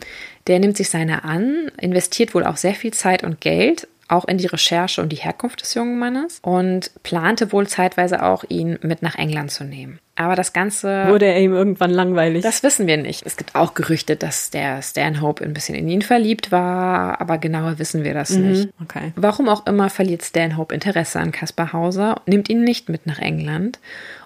[0.46, 4.38] Der nimmt sich seiner an, investiert wohl auch sehr viel Zeit und Geld, auch in
[4.38, 9.02] die Recherche und die Herkunft des jungen Mannes und plante wohl zeitweise auch, ihn mit
[9.02, 10.00] nach England zu nehmen.
[10.16, 11.06] Aber das Ganze.
[11.06, 12.42] Wurde er ihm irgendwann langweilig?
[12.42, 13.24] Das wissen wir nicht.
[13.24, 17.78] Es gibt auch Gerüchte, dass der Stanhope ein bisschen in ihn verliebt war, aber genauer
[17.78, 18.68] wissen wir das mhm, nicht.
[18.82, 19.12] Okay.
[19.14, 23.78] Warum auch immer verliert Stanhope Interesse an Caspar Hauser, nimmt ihn nicht mit nach England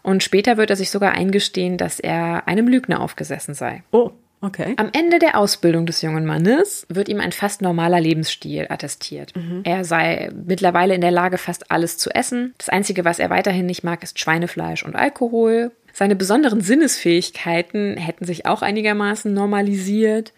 [0.03, 3.83] und später wird er sich sogar eingestehen, dass er einem Lügner aufgesessen sei.
[3.90, 4.12] Oh.
[4.42, 4.74] Okay.
[4.76, 9.35] Am Ende der Ausbildung des jungen Mannes wird ihm ein fast normaler Lebensstil attestiert.
[9.37, 9.61] Mhm.
[9.62, 12.52] Er sei mittlerweile in der Lage, fast alles zu essen.
[12.59, 15.70] Das Einzige, was er weiterhin nicht mag, ist Schweinefleisch und Alkohol.
[15.92, 20.33] Seine besonderen Sinnesfähigkeiten hätten sich auch einigermaßen normalisiert.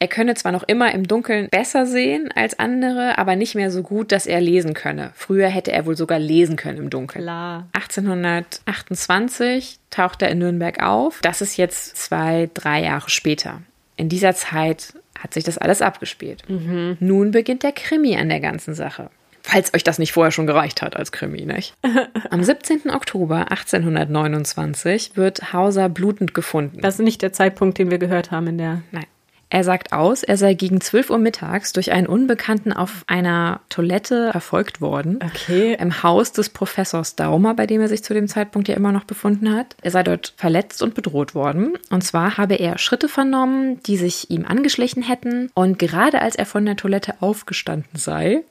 [0.00, 3.82] Er könne zwar noch immer im Dunkeln besser sehen als andere, aber nicht mehr so
[3.82, 5.10] gut, dass er lesen könne.
[5.14, 7.24] Früher hätte er wohl sogar lesen können im Dunkeln.
[7.24, 7.66] Klar.
[7.72, 11.20] 1828 taucht er in Nürnberg auf.
[11.22, 13.60] Das ist jetzt zwei, drei Jahre später.
[13.96, 16.48] In dieser Zeit hat sich das alles abgespielt.
[16.48, 16.96] Mhm.
[17.00, 19.10] Nun beginnt der Krimi an der ganzen Sache.
[19.42, 21.74] Falls euch das nicht vorher schon gereicht hat als Krimi, nicht?
[22.30, 22.90] Am 17.
[22.90, 26.80] Oktober 1829 wird Hauser blutend gefunden.
[26.82, 28.82] Das ist nicht der Zeitpunkt, den wir gehört haben in der.
[28.92, 29.06] Nein.
[29.50, 34.30] Er sagt aus, er sei gegen 12 Uhr mittags durch einen Unbekannten auf einer Toilette
[34.30, 35.18] verfolgt worden.
[35.24, 35.74] Okay.
[35.80, 39.04] Im Haus des Professors Daumer, bei dem er sich zu dem Zeitpunkt ja immer noch
[39.04, 39.74] befunden hat.
[39.80, 41.78] Er sei dort verletzt und bedroht worden.
[41.88, 45.50] Und zwar habe er Schritte vernommen, die sich ihm angeschlichen hätten.
[45.54, 48.42] Und gerade als er von der Toilette aufgestanden sei,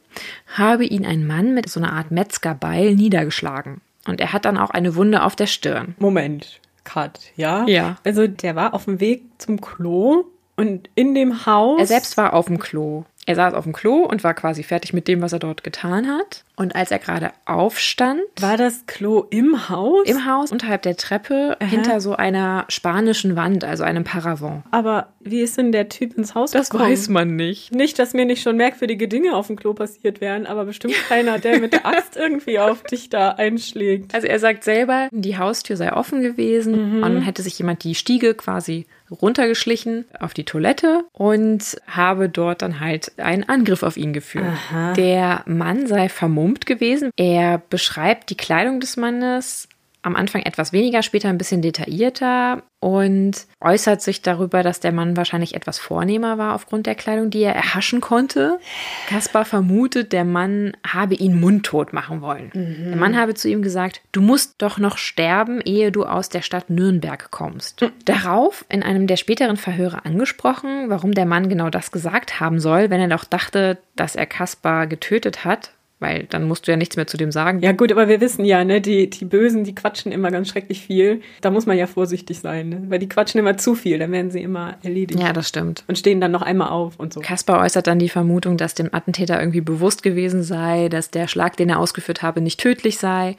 [0.55, 3.81] habe ihn ein Mann mit so einer Art Metzgerbeil niedergeschlagen.
[4.07, 5.95] Und er hat dann auch eine Wunde auf der Stirn.
[5.99, 6.59] Moment.
[6.85, 7.67] Cut, ja?
[7.67, 7.97] Ja.
[8.03, 10.25] Also der war auf dem Weg zum Klo
[10.57, 11.79] und in dem Haus.
[11.79, 13.05] Er selbst war auf dem Klo.
[13.27, 16.07] Er saß auf dem Klo und war quasi fertig mit dem, was er dort getan
[16.07, 16.45] hat.
[16.55, 18.21] Und als er gerade aufstand.
[18.39, 20.07] War das Klo im Haus?
[20.07, 21.69] Im Haus, unterhalb der Treppe, Aha.
[21.69, 24.63] hinter so einer spanischen Wand, also einem Paravent.
[24.71, 26.89] Aber wie ist denn der Typ ins Haus das gekommen?
[26.89, 27.75] Das weiß man nicht.
[27.75, 31.37] Nicht, dass mir nicht schon merkwürdige Dinge auf dem Klo passiert wären, aber bestimmt keiner,
[31.37, 34.15] der mit der Axt irgendwie auf dich da einschlägt.
[34.15, 37.03] Also er sagt selber, die Haustür sei offen gewesen mhm.
[37.03, 42.79] und hätte sich jemand die Stiege quasi runtergeschlichen auf die Toilette und habe dort dann
[42.79, 44.45] halt einen Angriff auf ihn geführt.
[44.45, 44.93] Aha.
[44.93, 47.11] Der Mann sei vermummt gewesen.
[47.15, 49.66] Er beschreibt die Kleidung des Mannes
[50.07, 55.17] am Anfang etwas weniger, später ein bisschen detaillierter und äußert sich darüber, dass der Mann
[55.17, 58.59] wahrscheinlich etwas vornehmer war aufgrund der Kleidung, die er erhaschen konnte.
[59.07, 62.51] Kaspar vermutet, der Mann habe ihn mundtot machen wollen.
[62.53, 62.89] Mhm.
[62.89, 66.41] Der Mann habe zu ihm gesagt, du musst doch noch sterben, ehe du aus der
[66.41, 67.81] Stadt Nürnberg kommst.
[67.81, 67.91] Mhm.
[68.05, 72.89] Darauf, in einem der späteren Verhöre angesprochen, warum der Mann genau das gesagt haben soll,
[72.89, 76.95] wenn er doch dachte, dass er Kaspar getötet hat, weil dann musst du ja nichts
[76.95, 77.59] mehr zu dem sagen.
[77.61, 80.81] Ja gut, aber wir wissen ja, ne, die, die Bösen, die quatschen immer ganz schrecklich
[80.81, 81.21] viel.
[81.41, 82.83] Da muss man ja vorsichtig sein, ne?
[82.87, 85.19] weil die quatschen immer zu viel, dann werden sie immer erledigt.
[85.19, 85.83] Ja, das stimmt.
[85.87, 87.21] Und stehen dann noch einmal auf und so.
[87.21, 91.57] Kaspar äußert dann die Vermutung, dass dem Attentäter irgendwie bewusst gewesen sei, dass der Schlag,
[91.57, 93.35] den er ausgeführt habe, nicht tödlich sei.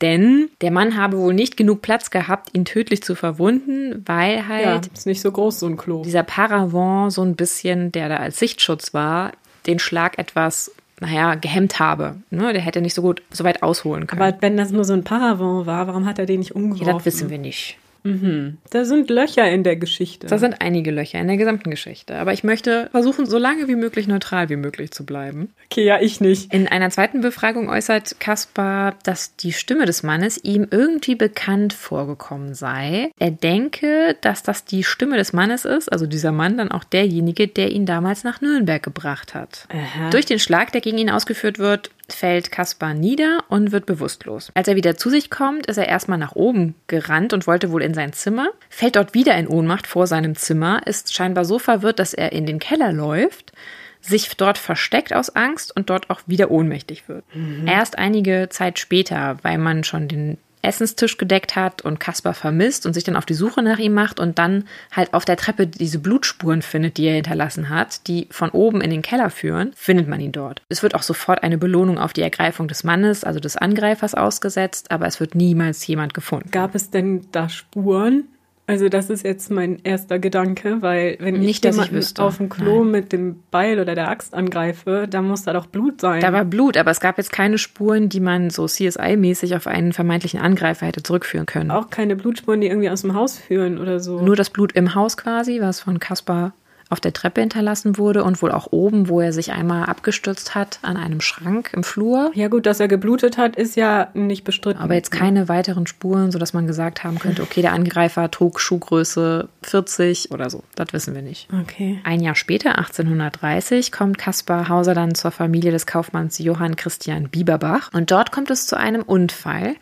[0.00, 4.64] Denn der Mann habe wohl nicht genug Platz gehabt, ihn tödlich zu verwunden, weil halt.
[4.64, 6.02] Ja, ist nicht so groß, so ein Klo.
[6.02, 9.32] Dieser Paravent so ein bisschen, der da als Sichtschutz war,
[9.66, 12.16] den Schlag etwas naja, gehemmt habe.
[12.30, 12.52] Ne?
[12.52, 14.22] Der hätte nicht so gut so weit ausholen können.
[14.22, 16.86] Aber wenn das nur so ein Paravent war, warum hat er den nicht umgeworfen?
[16.86, 17.78] Ja, das wissen wir nicht.
[18.02, 18.58] Mhm.
[18.70, 20.26] Da sind Löcher in der Geschichte.
[20.26, 22.16] Da sind einige Löcher in der gesamten Geschichte.
[22.16, 25.52] Aber ich möchte versuchen, so lange wie möglich neutral wie möglich zu bleiben.
[25.70, 26.52] Okay, ja, ich nicht.
[26.52, 32.54] In einer zweiten Befragung äußert Kaspar, dass die Stimme des Mannes ihm irgendwie bekannt vorgekommen
[32.54, 33.10] sei.
[33.18, 37.48] Er denke, dass das die Stimme des Mannes ist, also dieser Mann dann auch derjenige,
[37.48, 39.66] der ihn damals nach Nürnberg gebracht hat.
[39.70, 40.10] Aha.
[40.10, 44.50] Durch den Schlag, der gegen ihn ausgeführt wird, fällt Kaspar nieder und wird bewusstlos.
[44.54, 47.82] Als er wieder zu sich kommt, ist er erstmal nach oben gerannt und wollte wohl
[47.82, 51.98] in sein Zimmer, fällt dort wieder in Ohnmacht vor seinem Zimmer, ist scheinbar so verwirrt,
[51.98, 53.52] dass er in den Keller läuft,
[54.00, 57.24] sich dort versteckt aus Angst und dort auch wieder ohnmächtig wird.
[57.34, 57.66] Mhm.
[57.66, 62.92] Erst einige Zeit später, weil man schon den Essenstisch gedeckt hat und Kaspar vermisst und
[62.92, 65.98] sich dann auf die Suche nach ihm macht und dann halt auf der Treppe diese
[65.98, 70.20] Blutspuren findet, die er hinterlassen hat, die von oben in den Keller führen, findet man
[70.20, 70.62] ihn dort.
[70.68, 74.90] Es wird auch sofort eine Belohnung auf die Ergreifung des Mannes, also des Angreifers, ausgesetzt,
[74.90, 76.50] aber es wird niemals jemand gefunden.
[76.50, 78.24] Gab es denn da Spuren?
[78.70, 82.48] Also das ist jetzt mein erster Gedanke, weil wenn Nicht, ich jemanden ich auf dem
[82.48, 82.92] Klo Nein.
[82.92, 86.20] mit dem Beil oder der Axt angreife, dann muss da doch Blut sein.
[86.20, 89.92] Da war Blut, aber es gab jetzt keine Spuren, die man so CSI-mäßig auf einen
[89.92, 91.72] vermeintlichen Angreifer hätte zurückführen können.
[91.72, 94.22] Auch keine Blutspuren, die irgendwie aus dem Haus führen oder so.
[94.22, 96.52] Nur das Blut im Haus quasi, was von Kaspar
[96.90, 100.80] auf der Treppe hinterlassen wurde und wohl auch oben, wo er sich einmal abgestürzt hat,
[100.82, 102.32] an einem Schrank im Flur.
[102.34, 104.82] Ja gut, dass er geblutet hat, ist ja nicht bestritten.
[104.82, 109.48] Aber jetzt keine weiteren Spuren, sodass man gesagt haben könnte, okay, der Angreifer trug Schuhgröße
[109.62, 110.64] 40 oder so.
[110.74, 111.48] Das wissen wir nicht.
[111.62, 112.00] Okay.
[112.02, 117.90] Ein Jahr später, 1830, kommt Kaspar Hauser dann zur Familie des Kaufmanns Johann Christian Bieberbach
[117.92, 119.76] und dort kommt es zu einem Unfall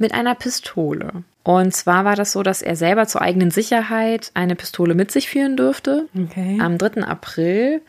[0.00, 1.24] mit einer Pistole.
[1.42, 5.28] Und zwar war das so, dass er selber zur eigenen Sicherheit eine Pistole mit sich
[5.28, 6.08] führen dürfte.
[6.14, 6.58] Okay.
[6.60, 7.02] Am 3.
[7.04, 7.80] April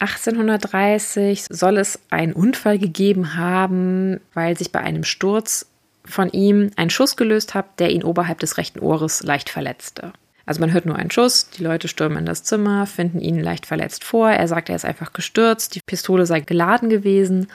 [0.00, 5.66] 1830 soll es einen Unfall gegeben haben, weil sich bei einem Sturz
[6.04, 10.12] von ihm ein Schuss gelöst hat, der ihn oberhalb des rechten Ohres leicht verletzte.
[10.46, 13.66] Also man hört nur einen Schuss, die Leute stürmen in das Zimmer, finden ihn leicht
[13.66, 14.30] verletzt vor.
[14.30, 17.48] Er sagt, er ist einfach gestürzt, die Pistole sei geladen gewesen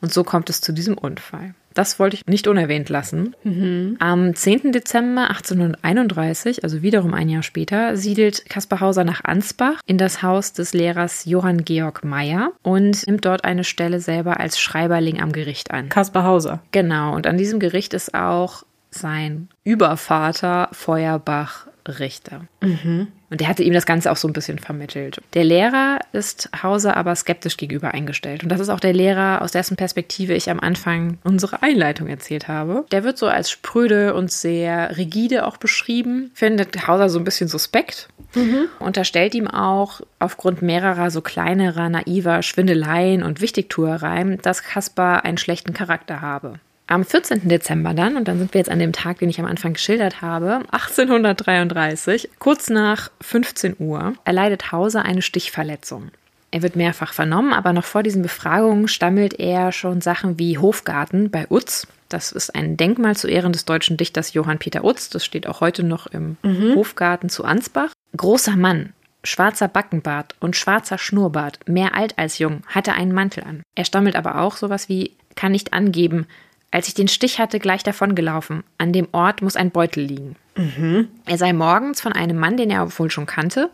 [0.00, 1.54] und so kommt es zu diesem Unfall.
[1.74, 3.34] Das wollte ich nicht unerwähnt lassen.
[3.44, 3.96] Mhm.
[3.98, 4.72] Am 10.
[4.72, 10.52] Dezember 1831, also wiederum ein Jahr später, siedelt Kaspar Hauser nach Ansbach in das Haus
[10.52, 15.70] des Lehrers Johann Georg Meyer und nimmt dort eine Stelle selber als Schreiberling am Gericht
[15.70, 15.88] an.
[15.88, 16.60] Kaspar Hauser.
[16.72, 22.46] Genau, und an diesem Gericht ist auch sein Übervater Feuerbach Richter.
[22.60, 23.08] Mhm.
[23.32, 25.22] Und der hatte ihm das Ganze auch so ein bisschen vermittelt.
[25.32, 28.42] Der Lehrer ist Hauser aber skeptisch gegenüber eingestellt.
[28.42, 32.46] Und das ist auch der Lehrer, aus dessen Perspektive ich am Anfang unsere Einleitung erzählt
[32.46, 32.84] habe.
[32.92, 36.30] Der wird so als spröde und sehr rigide auch beschrieben.
[36.34, 38.10] Findet Hauser so ein bisschen suspekt.
[38.34, 38.68] Mhm.
[38.78, 45.72] Unterstellt ihm auch aufgrund mehrerer so kleinerer, naiver Schwindeleien und Wichtigtuereien, dass Kaspar einen schlechten
[45.72, 46.60] Charakter habe.
[46.86, 47.48] Am 14.
[47.48, 50.20] Dezember dann, und dann sind wir jetzt an dem Tag, den ich am Anfang geschildert
[50.20, 56.10] habe, 1833, kurz nach 15 Uhr, erleidet Hauser eine Stichverletzung.
[56.50, 61.30] Er wird mehrfach vernommen, aber noch vor diesen Befragungen stammelt er schon Sachen wie Hofgarten
[61.30, 61.86] bei Utz.
[62.10, 65.08] Das ist ein Denkmal zu Ehren des deutschen Dichters Johann Peter Utz.
[65.08, 66.74] Das steht auch heute noch im mhm.
[66.74, 67.90] Hofgarten zu Ansbach.
[68.14, 68.92] Großer Mann,
[69.24, 73.62] schwarzer Backenbart und schwarzer Schnurrbart, mehr alt als jung, hatte einen Mantel an.
[73.74, 76.26] Er stammelt aber auch sowas wie, kann nicht angeben,
[76.72, 78.64] als ich den Stich hatte, gleich davongelaufen.
[78.78, 80.36] An dem Ort muss ein Beutel liegen.
[80.56, 81.08] Mhm.
[81.26, 83.70] Er sei morgens von einem Mann, den er wohl schon kannte,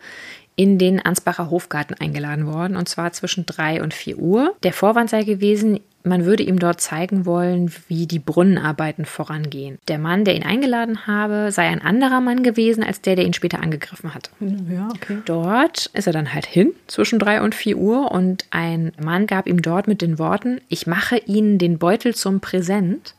[0.57, 4.57] in den Ansbacher Hofgarten eingeladen worden, und zwar zwischen drei und vier Uhr.
[4.65, 9.79] Der Vorwand sei gewesen, man würde ihm dort zeigen wollen, wie die Brunnenarbeiten vorangehen.
[9.89, 13.35] Der Mann, der ihn eingeladen habe, sei ein anderer Mann gewesen als der, der ihn
[13.35, 14.31] später angegriffen hat.
[14.41, 15.19] Ja, okay.
[15.25, 19.47] Dort ist er dann halt hin, zwischen drei und vier Uhr, und ein Mann gab
[19.47, 23.15] ihm dort mit den Worten: Ich mache Ihnen den Beutel zum Präsent.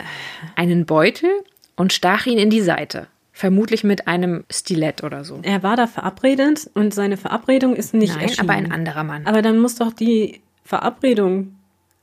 [0.55, 1.29] Einen Beutel
[1.75, 3.07] und stach ihn in die Seite.
[3.31, 5.39] Vermutlich mit einem Stilett oder so.
[5.43, 8.49] Er war da verabredet und seine Verabredung ist nicht Nein, erschienen.
[8.49, 9.25] aber ein anderer Mann.
[9.25, 11.55] Aber dann muss doch die Verabredung,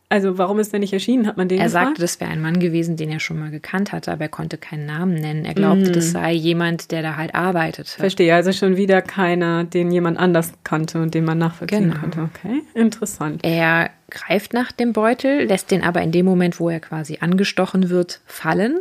[0.08, 1.26] also warum ist der nicht erschienen?
[1.26, 1.86] Hat man den Er gefragt?
[1.88, 4.56] sagte, das wäre ein Mann gewesen, den er schon mal gekannt hatte, aber er konnte
[4.58, 5.44] keinen Namen nennen.
[5.44, 7.88] Er glaubte, das sei jemand, der da halt arbeitete.
[7.90, 12.00] Verstehe, also schon wieder keiner, den jemand anders kannte und den man nachvollziehen Genau.
[12.00, 12.28] konnte.
[12.34, 13.40] Okay, interessant.
[13.44, 17.90] Er greift nach dem Beutel, lässt den aber in dem Moment, wo er quasi angestochen
[17.90, 18.78] wird, fallen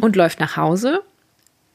[0.00, 1.00] und läuft nach Hause,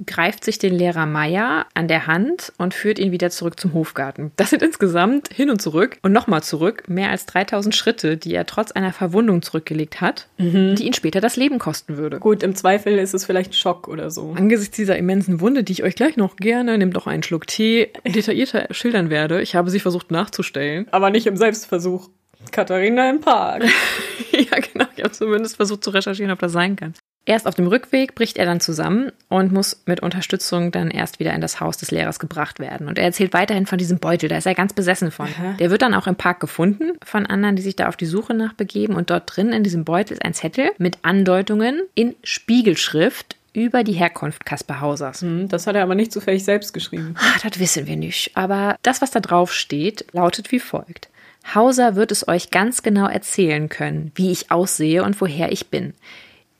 [0.05, 4.31] greift sich den Lehrer Meier an der Hand und führt ihn wieder zurück zum Hofgarten.
[4.35, 8.45] Das sind insgesamt hin und zurück und nochmal zurück mehr als 3000 Schritte, die er
[8.45, 12.19] trotz einer Verwundung zurückgelegt hat, die ihn später das Leben kosten würde.
[12.19, 14.33] Gut, im Zweifel ist es vielleicht ein Schock oder so.
[14.35, 17.89] Angesichts dieser immensen Wunde, die ich euch gleich noch gerne, nehmt doch einen Schluck Tee,
[18.05, 20.87] detaillierter schildern werde, ich habe sie versucht nachzustellen.
[20.91, 22.09] Aber nicht im Selbstversuch.
[22.51, 23.63] Katharina im Park.
[24.31, 24.85] ja, genau.
[24.95, 26.93] Ich habe zumindest versucht zu recherchieren, ob das sein kann.
[27.27, 31.33] Erst auf dem Rückweg bricht er dann zusammen und muss mit Unterstützung dann erst wieder
[31.33, 32.87] in das Haus des Lehrers gebracht werden.
[32.87, 35.27] Und er erzählt weiterhin von diesem Beutel, da ist er ganz besessen von.
[35.59, 38.35] Der wird dann auch im Park gefunden von anderen, die sich da auf die Suche
[38.35, 38.93] nach begeben.
[38.95, 43.93] Und dort drin in diesem Beutel ist ein Zettel mit Andeutungen in Spiegelschrift über die
[43.93, 45.21] Herkunft Kaspar Hausers.
[45.21, 47.15] Hm, Das hat er aber nicht zufällig selbst geschrieben.
[47.17, 48.31] Ah, das wissen wir nicht.
[48.35, 51.09] Aber das, was da drauf steht, lautet wie folgt.
[51.53, 55.93] Hauser wird es euch ganz genau erzählen können, wie ich aussehe und woher ich bin.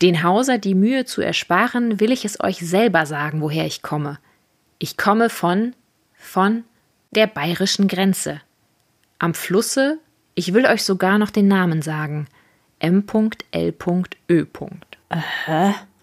[0.01, 4.19] Den Hauser die Mühe zu ersparen, will ich es euch selber sagen, woher ich komme.
[4.77, 5.73] Ich komme von,
[6.17, 6.63] von
[7.11, 8.41] der bayerischen Grenze.
[9.19, 9.99] Am Flusse,
[10.33, 12.27] ich will euch sogar noch den Namen sagen.
[12.79, 14.43] M.L.Ö.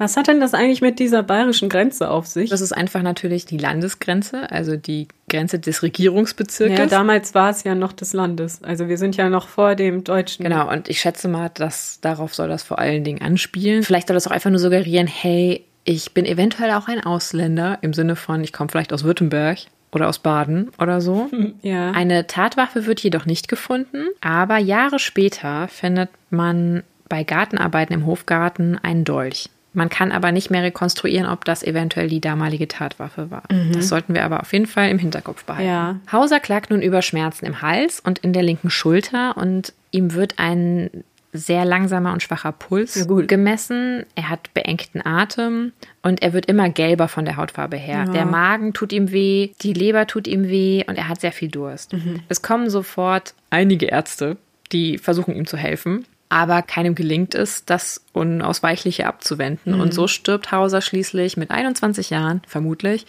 [0.03, 2.51] Was hat denn das eigentlich mit dieser bayerischen Grenze auf sich?
[2.51, 6.77] Das ist einfach natürlich die Landesgrenze, also die Grenze des Regierungsbezirkes.
[6.77, 8.65] ja, damals war es ja noch des Landes.
[8.65, 10.43] Also wir sind ja noch vor dem deutschen.
[10.43, 13.85] Genau, und ich schätze mal, dass darauf soll das vor allen Dingen anspielen.
[13.85, 17.93] Vielleicht soll das auch einfach nur suggerieren, hey, ich bin eventuell auch ein Ausländer im
[17.93, 19.59] Sinne von, ich komme vielleicht aus Württemberg
[19.93, 21.31] oder aus Baden oder so.
[21.63, 21.93] Ja.
[21.93, 28.79] Eine Tatwaffe wird jedoch nicht gefunden, aber Jahre später findet man bei Gartenarbeiten im Hofgarten
[28.83, 29.49] einen Dolch.
[29.75, 33.43] Man kann aber nicht mehr rekonstruieren, ob das eventuell die damalige Tatwaffe war.
[33.73, 35.69] Das sollten wir aber auf jeden Fall im Hinterkopf behalten.
[35.69, 35.97] Ja.
[36.11, 40.35] Hauser klagt nun über Schmerzen im Hals und in der linken Schulter und ihm wird
[40.39, 40.91] ein
[41.35, 43.27] sehr langsamer und schwacher Puls Ja, gut.
[43.27, 44.05] gemessen.
[44.15, 48.05] Er hat beengten Atem und er wird immer gelber von der Hautfarbe her.
[48.05, 51.49] Der Magen tut ihm weh, die Leber tut ihm weh und er hat sehr viel
[51.49, 51.95] Durst.
[52.29, 54.37] Es kommen sofort einige Ärzte,
[54.73, 56.05] die versuchen ihm zu helfen.
[56.33, 59.79] Aber keinem gelingt es, das Unausweichliche abzuwenden.
[59.79, 63.05] Und so stirbt Hauser schließlich mit 21 Jahren, vermutlich,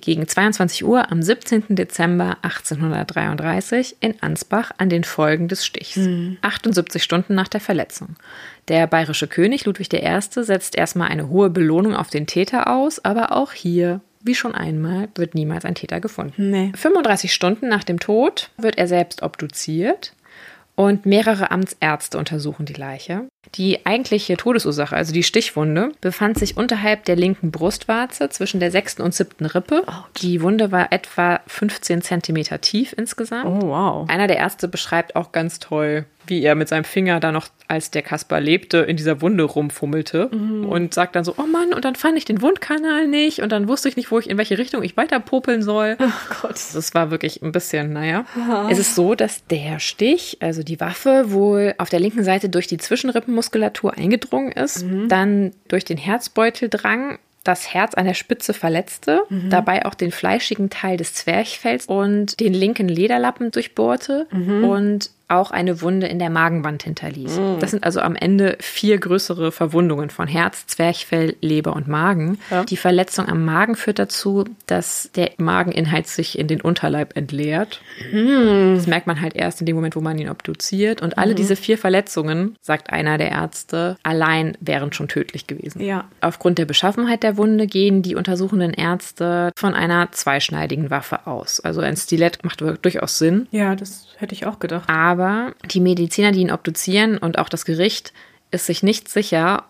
[0.00, 1.64] gegen 22 Uhr am 17.
[1.76, 5.98] Dezember 1833 in Ansbach an den Folgen des Stichs.
[6.40, 8.16] 78 Stunden nach der Verletzung.
[8.68, 10.20] Der bayerische König Ludwig I.
[10.20, 15.10] setzt erstmal eine hohe Belohnung auf den Täter aus, aber auch hier, wie schon einmal,
[15.14, 16.48] wird niemals ein Täter gefunden.
[16.50, 16.72] Nee.
[16.74, 20.14] 35 Stunden nach dem Tod wird er selbst obduziert
[20.74, 23.28] und mehrere Amtsärzte untersuchen die Leiche.
[23.54, 29.02] Die eigentliche Todesursache, also die Stichwunde, befand sich unterhalb der linken Brustwarze zwischen der sechsten
[29.02, 29.84] und siebten Rippe.
[30.18, 33.46] Die Wunde war etwa 15 Zentimeter tief insgesamt.
[33.46, 34.08] Oh, wow.
[34.08, 37.90] Einer der Ärzte beschreibt auch ganz toll, wie er mit seinem Finger da noch, als
[37.90, 41.94] der Kaspar lebte, in dieser Wunde rumfummelte und sagt dann so, oh Mann, und dann
[41.94, 44.82] fand ich den Wundkanal nicht und dann wusste ich nicht, wo ich in welche Richtung
[44.82, 45.96] ich weiter popeln soll.
[45.98, 46.60] Oh Gott.
[46.74, 48.24] Das war wirklich ein bisschen, naja.
[48.70, 52.66] Es ist so, dass der Stich, also die Waffe, wohl auf der linken Seite durch
[52.66, 52.76] die
[53.32, 59.84] Zwischenrippenmuskulatur eingedrungen ist, dann durch den Herzbeutel drang, das Herz an der Spitze verletzte, dabei
[59.84, 64.28] auch den fleischigen Teil des Zwerchfells und den linken Lederlappen durchbohrte
[64.62, 67.40] und auch eine Wunde in der Magenwand hinterließ.
[67.60, 72.38] Das sind also am Ende vier größere Verwundungen von Herz, Zwerchfell, Leber und Magen.
[72.50, 72.64] Ja.
[72.64, 77.80] Die Verletzung am Magen führt dazu, dass der Mageninhalt sich in den Unterleib entleert.
[78.12, 81.02] Das merkt man halt erst in dem Moment, wo man ihn obduziert.
[81.02, 85.80] Und alle diese vier Verletzungen, sagt einer der Ärzte, allein wären schon tödlich gewesen.
[85.80, 86.04] Ja.
[86.20, 91.60] Aufgrund der Beschaffenheit der Wunde gehen die untersuchenden Ärzte von einer zweischneidigen Waffe aus.
[91.60, 93.46] Also ein Stilett macht durchaus Sinn.
[93.50, 94.88] Ja, das hätte ich auch gedacht.
[94.88, 95.21] Aber
[95.64, 98.12] die Mediziner, die ihn obduzieren und auch das Gericht,
[98.50, 99.64] ist sich nicht sicher,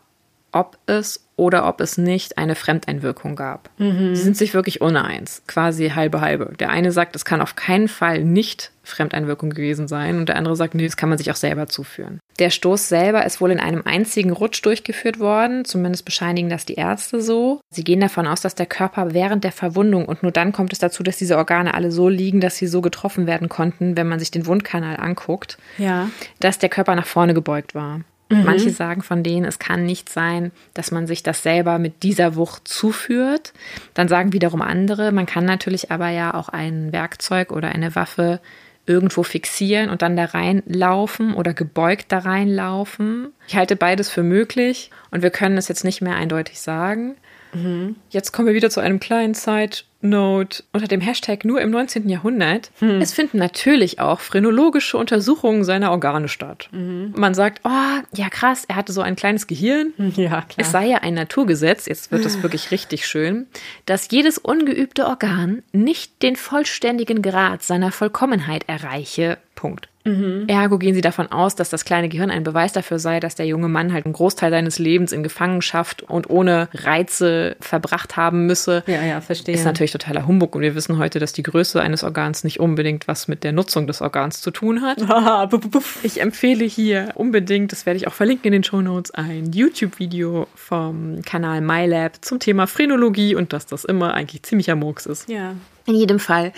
[0.53, 3.71] ob es oder ob es nicht eine Fremdeinwirkung gab.
[3.79, 6.53] Sie sind sich wirklich uneins, quasi halbe halbe.
[6.61, 10.55] Der eine sagt, es kann auf keinen Fall nicht Fremdeinwirkung gewesen sein und der andere
[10.55, 12.21] sagt, nee, das kann man sich auch selber zuführen.
[12.39, 16.75] Der Stoß selber ist wohl in einem einzigen Rutsch durchgeführt worden, zumindest bescheinigen das die
[16.75, 17.61] Ärzte so.
[17.71, 20.79] Sie gehen davon aus, dass der Körper während der Verwundung und nur dann kommt es
[20.81, 24.19] dazu, dass diese Organe alle so liegen, dass sie so getroffen werden konnten, wenn man
[24.19, 26.11] sich den Wundkanal anguckt, Ja.
[26.41, 28.01] dass der Körper nach vorne gebeugt war.
[28.39, 28.45] Mhm.
[28.45, 32.37] Manche sagen von denen, es kann nicht sein, dass man sich das selber mit dieser
[32.37, 33.53] Wucht zuführt.
[33.95, 38.41] Dann sagen wiederum andere, man kann natürlich aber ja auch ein Werkzeug oder eine Waffe
[38.85, 43.29] irgendwo fixieren und dann da reinlaufen oder gebeugt da reinlaufen.
[43.47, 47.15] Ich halte beides für möglich und wir können es jetzt nicht mehr eindeutig sagen.
[47.53, 47.97] Mhm.
[48.11, 52.09] Jetzt kommen wir wieder zu einem kleinen Side Note unter dem Hashtag nur im 19.
[52.09, 52.71] Jahrhundert.
[52.81, 53.01] Hm.
[53.01, 56.69] Es finden natürlich auch phrenologische Untersuchungen seiner Organe statt.
[56.73, 57.15] Mhm.
[57.17, 59.93] Man sagt, oh, ja krass, er hatte so ein kleines Gehirn.
[60.23, 60.47] Ja, klar.
[60.59, 63.47] Es sei ja ein Naturgesetz, jetzt wird es wirklich richtig schön,
[63.87, 69.39] dass jedes ungeübte Organ nicht den vollständigen Grad seiner Vollkommenheit erreiche.
[69.55, 69.89] Punkt.
[70.05, 70.45] Mhm.
[70.49, 73.47] Ergo gehen sie davon aus, dass das kleine Gehirn ein Beweis dafür sei, dass der
[73.47, 78.83] junge Mann halt einen Großteil seines Lebens in Gefangenschaft und ohne Reize verbracht haben müsse.
[78.87, 79.55] Ja, ja, verstehe.
[79.55, 83.07] Ist natürlich totaler Humbug und wir wissen heute, dass die Größe eines Organs nicht unbedingt
[83.09, 84.99] was mit der Nutzung des Organs zu tun hat.
[86.03, 90.47] ich empfehle hier unbedingt, das werde ich auch verlinken in den Show Notes, ein YouTube-Video
[90.55, 95.29] vom Kanal MyLab zum Thema Phrenologie und dass das immer eigentlich ziemlicher Murks ist.
[95.29, 95.55] Ja.
[95.87, 96.53] In jedem Fall,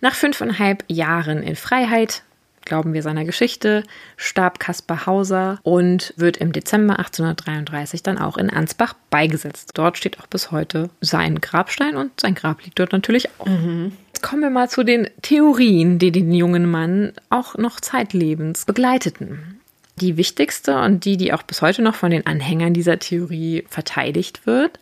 [0.00, 2.22] nach fünfeinhalb Jahren in Freiheit
[2.68, 3.82] glauben wir seiner Geschichte,
[4.16, 9.72] starb Caspar Hauser und wird im Dezember 1833 dann auch in Ansbach beigesetzt.
[9.74, 13.46] Dort steht auch bis heute sein Grabstein und sein Grab liegt dort natürlich auch.
[13.46, 13.92] Mhm.
[14.08, 19.60] Jetzt kommen wir mal zu den Theorien, die den jungen Mann auch noch zeitlebens begleiteten.
[19.96, 24.46] Die wichtigste und die, die auch bis heute noch von den Anhängern dieser Theorie verteidigt
[24.46, 24.78] wird,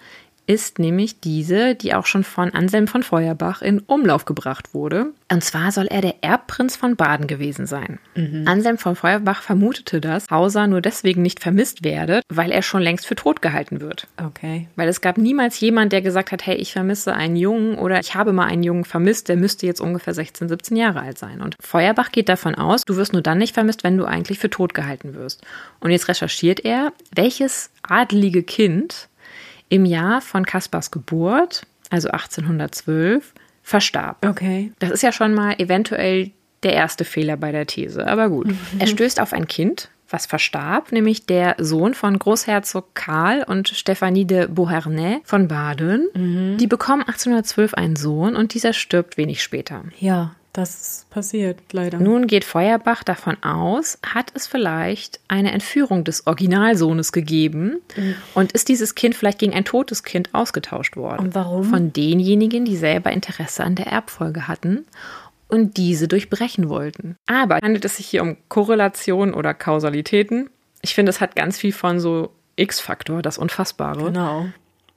[0.46, 5.12] ist nämlich diese, die auch schon von Anselm von Feuerbach in Umlauf gebracht wurde.
[5.30, 7.98] Und zwar soll er der Erbprinz von Baden gewesen sein.
[8.14, 8.44] Mhm.
[8.46, 13.06] Anselm von Feuerbach vermutete, dass Hauser nur deswegen nicht vermisst werde, weil er schon längst
[13.06, 14.06] für tot gehalten wird.
[14.24, 14.68] Okay.
[14.76, 18.14] Weil es gab niemals jemand, der gesagt hat, hey, ich vermisse einen Jungen oder ich
[18.14, 21.40] habe mal einen Jungen vermisst, der müsste jetzt ungefähr 16, 17 Jahre alt sein.
[21.40, 24.50] Und Feuerbach geht davon aus, du wirst nur dann nicht vermisst, wenn du eigentlich für
[24.50, 25.42] tot gehalten wirst.
[25.80, 29.08] Und jetzt recherchiert er, welches adelige Kind
[29.68, 34.24] im Jahr von Kaspars Geburt, also 1812, verstarb.
[34.24, 34.72] Okay.
[34.78, 36.30] Das ist ja schon mal eventuell
[36.62, 38.48] der erste Fehler bei der These, aber gut.
[38.48, 38.58] Mhm.
[38.78, 44.24] Er stößt auf ein Kind, was verstarb, nämlich der Sohn von Großherzog Karl und Stephanie
[44.24, 46.08] de Beauharnais von Baden.
[46.14, 46.56] Mhm.
[46.58, 49.84] Die bekommen 1812 einen Sohn und dieser stirbt wenig später.
[49.98, 50.34] Ja.
[50.56, 51.98] Das passiert leider.
[51.98, 58.14] Nun geht Feuerbach davon aus, hat es vielleicht eine Entführung des Originalsohnes gegeben mhm.
[58.32, 61.26] und ist dieses Kind vielleicht gegen ein totes Kind ausgetauscht worden.
[61.26, 61.64] Und warum?
[61.64, 64.86] Von denjenigen, die selber Interesse an der Erbfolge hatten
[65.48, 67.16] und diese durchbrechen wollten.
[67.26, 70.48] Aber handelt es sich hier um Korrelation oder Kausalitäten?
[70.80, 74.06] Ich finde, es hat ganz viel von so X-Faktor, das Unfassbare.
[74.06, 74.46] Genau.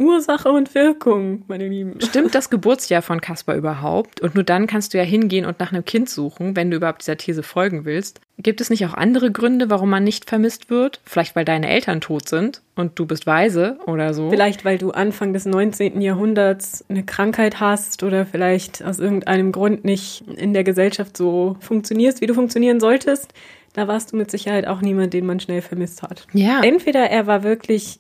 [0.02, 2.00] Ursache und Wirkung, meine Lieben.
[2.00, 4.22] Stimmt das Geburtsjahr von Caspar überhaupt?
[4.22, 7.02] Und nur dann kannst du ja hingehen und nach einem Kind suchen, wenn du überhaupt
[7.02, 8.22] dieser These folgen willst.
[8.38, 11.02] Gibt es nicht auch andere Gründe, warum man nicht vermisst wird?
[11.04, 14.30] Vielleicht, weil deine Eltern tot sind und du bist weise oder so?
[14.30, 16.00] Vielleicht, weil du Anfang des 19.
[16.00, 22.22] Jahrhunderts eine Krankheit hast oder vielleicht aus irgendeinem Grund nicht in der Gesellschaft so funktionierst,
[22.22, 23.34] wie du funktionieren solltest.
[23.74, 26.26] Da warst du mit Sicherheit auch niemand, den man schnell vermisst hat.
[26.32, 26.62] Ja.
[26.64, 28.00] Entweder er war wirklich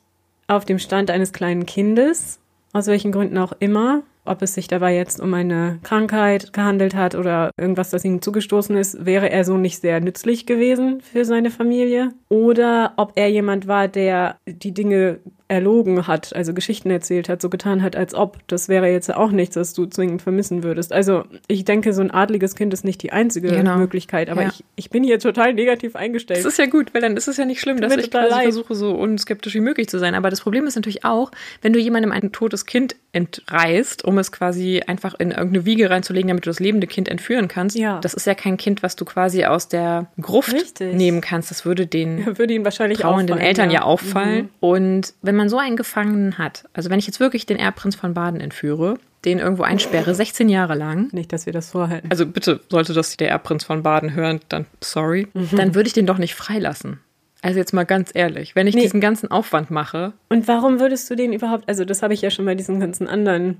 [0.50, 2.40] auf dem Stand eines kleinen Kindes,
[2.74, 7.16] aus welchen Gründen auch immer, ob es sich dabei jetzt um eine Krankheit gehandelt hat
[7.16, 11.52] oder irgendwas, das ihm zugestoßen ist, wäre er so nicht sehr nützlich gewesen für seine
[11.52, 12.10] Familie.
[12.30, 15.20] Oder ob er jemand war, der die Dinge
[15.50, 18.38] erlogen hat, also Geschichten erzählt hat, so getan hat, als ob.
[18.48, 20.94] Das wäre jetzt auch nichts, was du zwingend vermissen würdest.
[20.94, 23.78] Also ich denke, so ein adliges Kind ist nicht die einzige genau.
[23.78, 24.50] Möglichkeit, aber ja.
[24.50, 26.46] ich, ich bin hier total negativ eingestellt.
[26.46, 28.44] Das ist ja gut, weil dann ist es ja nicht schlimm, dass ich quasi leid.
[28.44, 30.14] versuche, so unskeptisch wie möglich zu sein.
[30.14, 31.32] Aber das Problem ist natürlich auch,
[31.64, 36.30] wenn du jemandem ein totes Kind entreißt, um es quasi einfach in irgendeine Wiege reinzulegen,
[36.30, 38.00] damit du das lebende Kind entführen kannst, ja.
[38.00, 40.94] das ist ja kein Kind, was du quasi aus der Gruft Richtig.
[40.94, 41.52] nehmen kannst.
[41.52, 44.46] Das würde den ja, würde ihn wahrscheinlich trauernden Eltern ja, ja auffallen.
[44.46, 44.50] Mhm.
[44.60, 48.14] Und wenn man so einen Gefangenen hat, also wenn ich jetzt wirklich den Erbprinz von
[48.14, 51.10] Baden entführe, den irgendwo einsperre, 16 Jahre lang.
[51.12, 52.08] Nicht, dass wir das vorhalten.
[52.10, 55.28] Also bitte, sollte das der Erbprinz von Baden hören, dann sorry.
[55.34, 55.50] Mhm.
[55.58, 57.00] Dann würde ich den doch nicht freilassen.
[57.42, 58.82] Also jetzt mal ganz ehrlich, wenn ich nee.
[58.82, 60.14] diesen ganzen Aufwand mache.
[60.30, 63.08] Und warum würdest du den überhaupt, also das habe ich ja schon bei diesen ganzen
[63.08, 63.58] anderen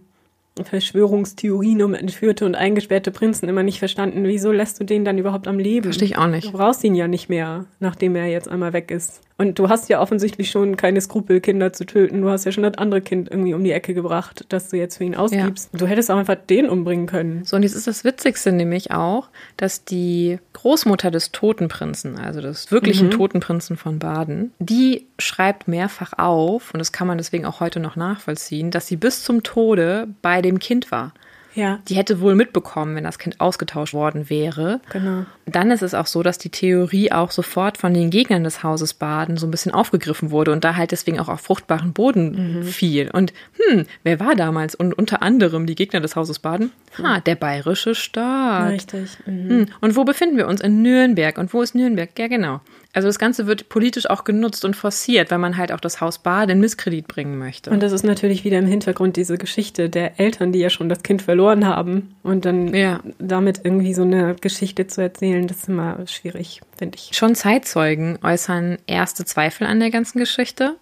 [0.66, 4.24] Verschwörungstheorien um entführte und eingesperrte Prinzen immer nicht verstanden.
[4.26, 5.84] Wieso lässt du den dann überhaupt am Leben?
[5.84, 6.48] Verstehe ich auch nicht.
[6.48, 9.22] Du brauchst ihn ja nicht mehr, nachdem er jetzt einmal weg ist.
[9.40, 12.22] Und du hast ja offensichtlich schon keine Skrupel, Kinder zu töten.
[12.22, 14.98] Du hast ja schon das andere Kind irgendwie um die Ecke gebracht, das du jetzt
[14.98, 15.70] für ihn ausgibst.
[15.72, 15.80] Ja.
[15.80, 17.46] Du hättest auch einfach den umbringen können.
[17.46, 22.70] So, und jetzt ist das Witzigste nämlich auch, dass die Großmutter des Totenprinzen, also des
[22.70, 23.12] wirklichen mhm.
[23.12, 27.96] Totenprinzen von Baden, die schreibt mehrfach auf, und das kann man deswegen auch heute noch
[27.96, 31.14] nachvollziehen, dass sie bis zum Tode bei dem Kind war.
[31.60, 31.80] Ja.
[31.88, 34.80] Die hätte wohl mitbekommen, wenn das Kind ausgetauscht worden wäre.
[34.92, 35.26] Genau.
[35.46, 38.94] Dann ist es auch so, dass die Theorie auch sofort von den Gegnern des Hauses
[38.94, 43.10] Baden so ein bisschen aufgegriffen wurde und da halt deswegen auch auf fruchtbaren Boden fiel.
[43.12, 44.76] Und hm, wer war damals?
[44.76, 46.72] Und unter anderem die Gegner des Hauses Baden?
[46.98, 48.72] Ha, der bayerische Staat.
[48.72, 49.18] Richtig.
[49.26, 49.50] Mhm.
[49.50, 49.66] Hm.
[49.82, 50.62] Und wo befinden wir uns?
[50.62, 51.38] In Nürnberg.
[51.38, 52.10] Und wo ist Nürnberg?
[52.18, 52.62] Ja, genau.
[52.92, 56.18] Also das Ganze wird politisch auch genutzt und forciert, weil man halt auch das Haus
[56.18, 57.70] Baden in Misskredit bringen möchte.
[57.70, 61.04] Und das ist natürlich wieder im Hintergrund diese Geschichte der Eltern, die ja schon das
[61.04, 62.16] Kind verloren haben.
[62.24, 63.02] Und dann Ja.
[63.20, 67.16] damit irgendwie so eine Geschichte zu erzählen, das ist immer schwierig, finde ich.
[67.16, 70.76] Schon Zeitzeugen äußern erste Zweifel an der ganzen Geschichte.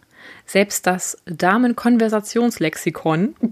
[0.45, 3.36] Selbst das Damenkonversationslexikon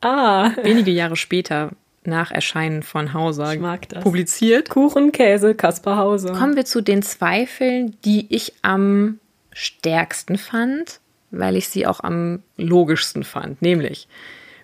[0.00, 1.70] Ah, wenige Jahre später
[2.04, 3.56] nach Erscheinen von Hauser
[4.02, 4.68] publiziert.
[4.70, 6.34] Kuchen, Käse, Kaspar Hauser.
[6.34, 9.18] Kommen wir zu den Zweifeln, die ich am
[9.52, 11.00] stärksten fand,
[11.32, 13.60] weil ich sie auch am logischsten fand.
[13.60, 14.06] Nämlich,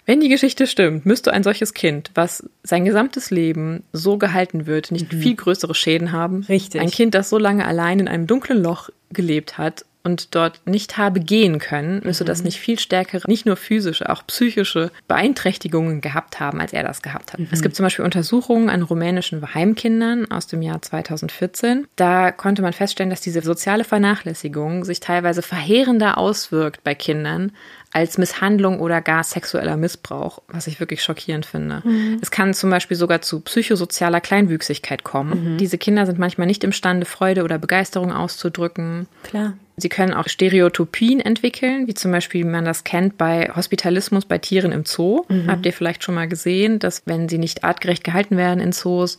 [0.07, 4.91] wenn die Geschichte stimmt, müsste ein solches Kind, was sein gesamtes Leben so gehalten wird,
[4.91, 6.45] nicht viel größere Schäden haben.
[6.49, 6.81] Richtig.
[6.81, 10.99] Ein Kind, das so lange allein in einem dunklen Loch gelebt hat und dort nicht
[10.99, 16.41] habe gehen können, müsste das nicht viel stärkere, nicht nur physische, auch psychische Beeinträchtigungen gehabt
[16.41, 17.41] haben, als er das gehabt hat.
[17.51, 21.87] Es gibt zum Beispiel Untersuchungen an rumänischen Heimkindern aus dem Jahr 2014.
[21.97, 27.53] Da konnte man feststellen, dass diese soziale Vernachlässigung sich teilweise verheerender auswirkt bei Kindern
[27.95, 31.83] als Misshandlung oder gar sexueller Missbrauch, was ich wirklich schockierend finde.
[32.21, 35.57] Es kann zum Beispiel sogar zu psychosozialer Kleinwüchsigkeit kommen.
[35.59, 39.07] Diese Kinder sind manchmal nicht imstande, Freude oder Begeisterung auszudrücken.
[39.23, 39.55] Klar.
[39.77, 44.39] Sie können auch Stereotypien entwickeln, wie zum Beispiel wie man das kennt bei Hospitalismus bei
[44.39, 45.25] Tieren im Zoo.
[45.47, 49.19] Habt ihr vielleicht schon mal gesehen, dass wenn sie nicht artgerecht gehalten werden in Zoos,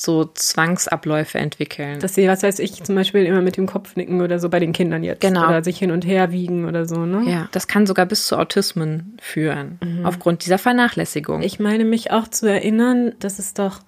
[0.00, 2.00] so Zwangsabläufe entwickeln.
[2.00, 4.58] Dass sie, was weiß ich, zum Beispiel immer mit dem Kopf nicken oder so bei
[4.58, 5.20] den Kindern jetzt.
[5.20, 5.46] Genau.
[5.46, 7.22] Oder sich hin und her wiegen oder so, ne?
[7.30, 11.42] ja, das kann sogar bis zu Autismen führen, aufgrund dieser Vernachlässigung.
[11.42, 13.80] Ich meine mich auch zu erinnern, dass es doch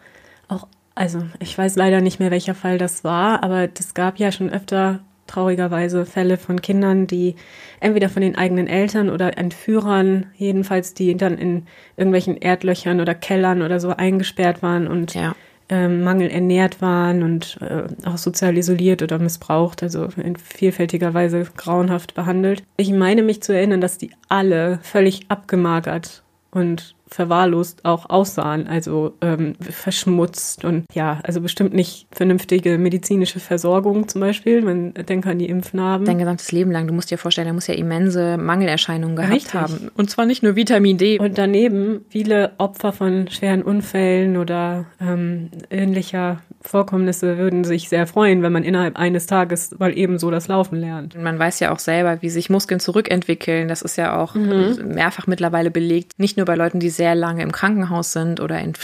[0.48, 4.30] auch, also ich weiß leider nicht mehr, welcher Fall das war, aber es gab ja
[4.30, 7.34] schon öfter traurigerweise Fälle von Kindern, die
[7.80, 13.62] entweder von den eigenen Eltern oder Entführern, jedenfalls die dann in irgendwelchen Erdlöchern oder Kellern
[13.62, 15.34] oder so eingesperrt waren und Ja.
[15.68, 22.14] Ähm, mangelernährt waren und äh, auch sozial isoliert oder missbraucht, also in vielfältiger Weise grauenhaft
[22.14, 22.62] behandelt.
[22.76, 29.14] Ich meine mich zu erinnern, dass die alle völlig abgemagert und verwahrlost auch aussahen, also
[29.20, 34.62] ähm, verschmutzt und ja, also bestimmt nicht vernünftige medizinische Versorgung zum Beispiel.
[34.62, 36.04] Man denkt an die Impfnarben.
[36.04, 36.86] Dein gesamtes Leben lang.
[36.86, 39.54] Du musst dir vorstellen, er muss ja immense Mangelerscheinungen gehabt Richtig.
[39.54, 39.90] haben.
[39.96, 41.18] Und zwar nicht nur Vitamin D.
[41.18, 48.42] Und daneben viele Opfer von schweren Unfällen oder ähm, ähnlicher Vorkommnisse würden sich sehr freuen,
[48.42, 51.20] wenn man innerhalb eines Tages mal ebenso das Laufen lernt.
[51.20, 53.68] Man weiß ja auch selber, wie sich Muskeln zurückentwickeln.
[53.68, 56.12] Das ist ja auch mehrfach mittlerweile belegt.
[56.18, 58.74] Nicht nur bei Leuten, die sehr lange im Krankenhaus sind oder in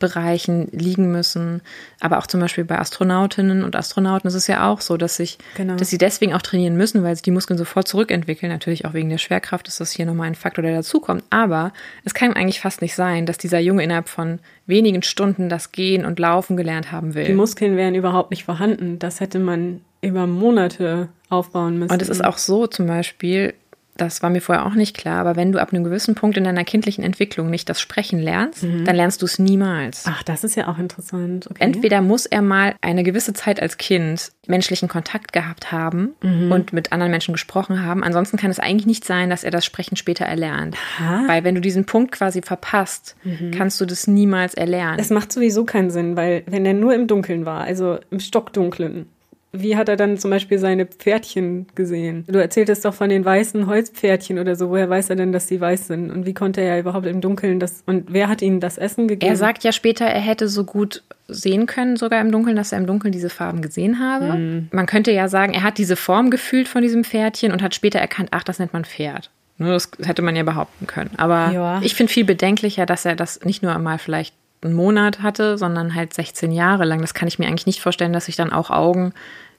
[0.00, 1.60] Pflegebereichen liegen müssen,
[2.00, 5.38] aber auch zum Beispiel bei Astronautinnen und Astronauten ist es ja auch so, dass sich,
[5.56, 5.76] Genau.
[5.76, 8.50] dass sie deswegen auch trainieren müssen, weil sich die Muskeln sofort zurückentwickeln.
[8.50, 11.24] Natürlich auch wegen der Schwerkraft ist das hier nochmal ein Faktor, der dazukommt.
[11.30, 11.72] Aber
[12.04, 16.04] es kann eigentlich fast nicht sein, dass dieser Junge innerhalb von wenigen Stunden das Gehen
[16.04, 17.24] und Laufen gelernt haben will.
[17.26, 18.98] Die Muskeln wären überhaupt nicht vorhanden.
[18.98, 21.92] Das hätte man über Monate aufbauen müssen.
[21.92, 23.52] Und es ist auch so zum Beispiel,
[24.00, 26.44] das war mir vorher auch nicht klar, aber wenn du ab einem gewissen Punkt in
[26.44, 30.04] deiner kindlichen Entwicklung nicht das Sprechen lernst, dann lernst du es niemals.
[30.06, 31.48] Ach, das ist ja auch interessant.
[31.50, 31.62] Okay.
[31.62, 36.92] Entweder muss er mal eine gewisse Zeit als Kind menschlichen Kontakt gehabt haben und mit
[36.92, 38.02] anderen Menschen gesprochen haben.
[38.02, 40.76] Ansonsten kann es eigentlich nicht sein, dass er das Sprechen später erlernt.
[40.98, 41.24] Aha.
[41.26, 43.16] Weil wenn du diesen Punkt quasi verpasst,
[43.56, 44.98] kannst du das niemals erlernen.
[44.98, 49.06] Es macht sowieso keinen Sinn, weil wenn er nur im Dunkeln war, also im Stockdunklen,
[49.52, 52.24] wie hat er dann zum Beispiel seine Pferdchen gesehen?
[52.28, 54.70] Du erzähltest doch von den weißen Holzpferdchen oder so.
[54.70, 56.10] Woher weiß er denn, dass die weiß sind?
[56.10, 57.82] Und wie konnte er überhaupt im Dunkeln das?
[57.86, 59.30] Und wer hat ihnen das Essen gegeben?
[59.30, 62.78] Er sagt ja später, er hätte so gut sehen können, sogar im Dunkeln, dass er
[62.78, 64.34] im Dunkeln diese Farben gesehen habe.
[64.38, 64.68] Mhm.
[64.72, 67.98] Man könnte ja sagen, er hat diese Form gefühlt von diesem Pferdchen und hat später
[67.98, 69.30] erkannt, ach, das nennt man Pferd.
[69.58, 71.10] Das hätte man ja behaupten können.
[71.18, 71.80] Aber Ja.
[71.82, 75.94] ich finde viel bedenklicher, dass er das nicht nur einmal vielleicht einen Monat hatte, sondern
[75.94, 77.00] halt 16 Jahre lang.
[77.00, 79.12] Das kann ich mir eigentlich nicht vorstellen, dass sich dann auch Augen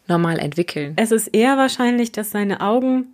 [0.08, 0.94] normal entwickeln.
[0.98, 3.08] Es ist eher wahrscheinlich, dass seine Augen,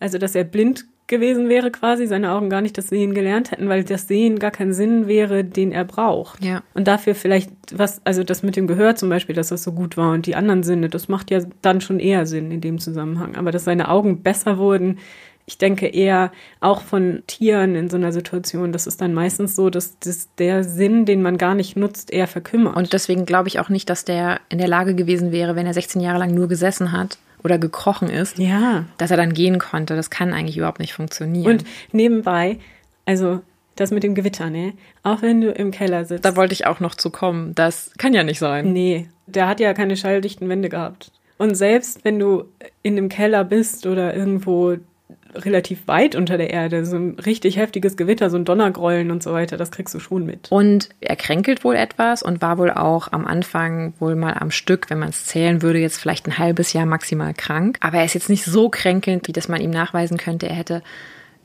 [0.00, 3.68] also dass er blind gewesen wäre quasi, seine Augen gar nicht das Sehen gelernt hätten,
[3.68, 6.42] weil das Sehen gar kein Sinn wäre, den er braucht.
[6.42, 6.62] Ja.
[6.72, 9.96] Und dafür vielleicht was, also das mit dem Gehör zum Beispiel, dass das so gut
[9.98, 13.36] war und die anderen Sinne, das macht ja dann schon eher Sinn in dem Zusammenhang.
[13.36, 14.98] Aber dass seine Augen besser wurden,
[15.46, 19.68] ich denke eher auch von Tieren in so einer Situation, das ist dann meistens so,
[19.68, 22.76] dass, dass der Sinn, den man gar nicht nutzt, eher verkümmert.
[22.76, 25.74] Und deswegen glaube ich auch nicht, dass der in der Lage gewesen wäre, wenn er
[25.74, 28.86] 16 Jahre lang nur gesessen hat oder gekrochen ist, ja.
[28.96, 29.96] dass er dann gehen konnte.
[29.96, 31.46] Das kann eigentlich überhaupt nicht funktionieren.
[31.46, 32.58] Und nebenbei,
[33.04, 33.40] also
[33.76, 34.72] Das mit dem Gewitter, ne?
[35.02, 36.24] Auch wenn du im Keller sitzt.
[36.24, 37.54] Da wollte ich auch noch zu kommen.
[37.54, 38.72] Das kann ja nicht sein.
[38.72, 41.10] Nee, der hat ja keine schalldichten Wände gehabt.
[41.36, 42.44] Und selbst wenn du
[42.82, 44.76] in einem Keller bist oder irgendwo
[45.34, 49.32] relativ weit unter der Erde, so ein richtig heftiges Gewitter, so ein Donnergrollen und so
[49.32, 50.50] weiter, das kriegst du schon mit.
[50.50, 54.90] Und er kränkelt wohl etwas und war wohl auch am Anfang wohl mal am Stück,
[54.90, 57.78] wenn man es zählen würde, jetzt vielleicht ein halbes Jahr maximal krank.
[57.80, 60.48] Aber er ist jetzt nicht so kränkelnd, wie das man ihm nachweisen könnte.
[60.48, 60.82] Er hätte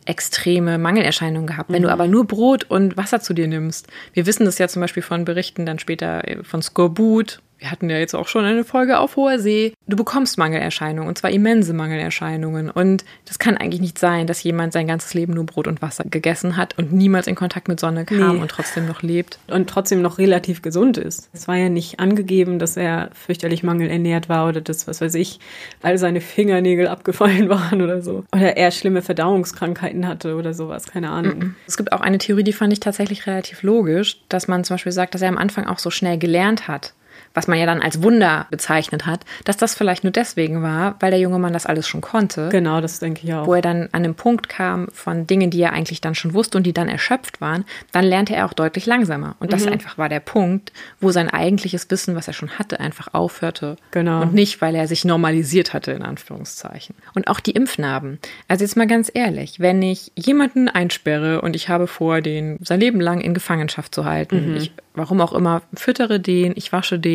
[0.06, 1.72] extreme Mangelerscheinungen gehabt.
[1.72, 4.82] Wenn du aber nur Brot und Wasser zu dir nimmst, wir wissen das ja zum
[4.82, 9.00] Beispiel von Berichten dann später von Skorbut wir hatten ja jetzt auch schon eine Folge
[9.00, 9.74] auf hoher See.
[9.86, 12.70] Du bekommst Mangelerscheinungen und zwar immense Mangelerscheinungen.
[12.70, 16.06] Und das kann eigentlich nicht sein, dass jemand sein ganzes Leben nur Brot und Wasser
[16.06, 18.42] gegessen hat und niemals in Kontakt mit Sonne kam nee.
[18.42, 19.40] und trotzdem noch lebt.
[19.48, 21.30] Und trotzdem noch relativ gesund ist.
[21.34, 25.40] Es war ja nicht angegeben, dass er fürchterlich mangelernährt war oder dass, was weiß ich,
[25.82, 28.24] all seine Fingernägel abgefallen waren oder so.
[28.34, 31.56] Oder er schlimme Verdauungskrankheiten hatte oder sowas, keine Ahnung.
[31.68, 34.92] Es gibt auch eine Theorie, die fand ich tatsächlich relativ logisch, dass man zum Beispiel
[34.94, 36.94] sagt, dass er am Anfang auch so schnell gelernt hat
[37.34, 41.12] was man ja dann als Wunder bezeichnet hat, dass das vielleicht nur deswegen war, weil
[41.12, 42.50] der junge Mann das alles schon konnte.
[42.50, 43.48] Genau, das denke ich auch.
[43.48, 46.58] Wo er dann an einem Punkt kam von Dingen, die er eigentlich dann schon wusste
[46.58, 49.36] und die dann erschöpft waren, dann lernte er auch deutlich langsamer.
[49.40, 49.74] Und das mhm.
[49.74, 53.78] einfach war der Punkt, wo sein eigentliches Wissen, was er schon hatte, einfach aufhörte.
[53.92, 54.22] Genau.
[54.22, 56.96] Und nicht, weil er sich normalisiert hatte, in Anführungszeichen.
[57.14, 58.20] Und auch die Impfnarben.
[58.48, 62.80] Also jetzt mal ganz ehrlich, wenn ich jemanden einsperre und ich habe vor, den sein
[62.80, 64.58] Leben lang in Gefangenschaft zu halten, mhm.
[64.58, 67.09] ich warum auch immer, füttere den, ich wasche den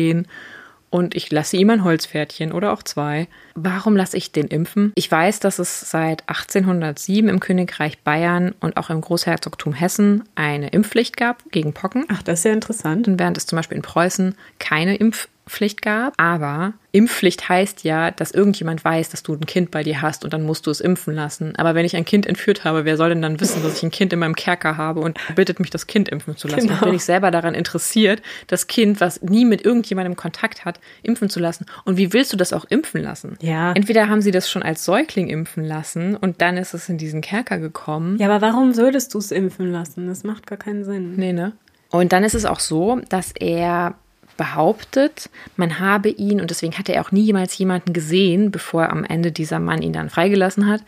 [0.89, 3.27] und ich lasse ihm ein Holzpferdchen oder auch zwei.
[3.55, 4.93] Warum lasse ich den impfen?
[4.95, 10.69] Ich weiß, dass es seit 1807 im Königreich Bayern und auch im Großherzogtum Hessen eine
[10.69, 12.05] Impfpflicht gab gegen Pocken.
[12.07, 13.09] Ach, das ist ja interessant.
[13.09, 16.13] Und während es zum Beispiel in Preußen keine Impfpflicht Impfpflicht gab.
[16.17, 20.33] Aber Impfpflicht heißt ja, dass irgendjemand weiß, dass du ein Kind bei dir hast und
[20.33, 21.55] dann musst du es impfen lassen.
[21.57, 23.91] Aber wenn ich ein Kind entführt habe, wer soll denn dann wissen, dass ich ein
[23.91, 26.67] Kind in meinem Kerker habe und bittet mich, das Kind impfen zu lassen?
[26.67, 26.79] Genau.
[26.79, 31.29] Und bin ich selber daran interessiert, das Kind, was nie mit irgendjemandem Kontakt hat, impfen
[31.29, 31.67] zu lassen.
[31.83, 33.37] Und wie willst du das auch impfen lassen?
[33.41, 33.73] Ja.
[33.73, 37.21] Entweder haben sie das schon als Säugling impfen lassen und dann ist es in diesen
[37.21, 38.17] Kerker gekommen.
[38.17, 40.07] Ja, aber warum solltest du es impfen lassen?
[40.07, 41.15] Das macht gar keinen Sinn.
[41.17, 41.53] Nee, ne?
[41.91, 43.95] Und dann ist es auch so, dass er
[44.37, 49.03] behauptet, man habe ihn, und deswegen hatte er auch nie jemals jemanden gesehen, bevor am
[49.03, 50.81] Ende dieser Mann ihn dann freigelassen hat,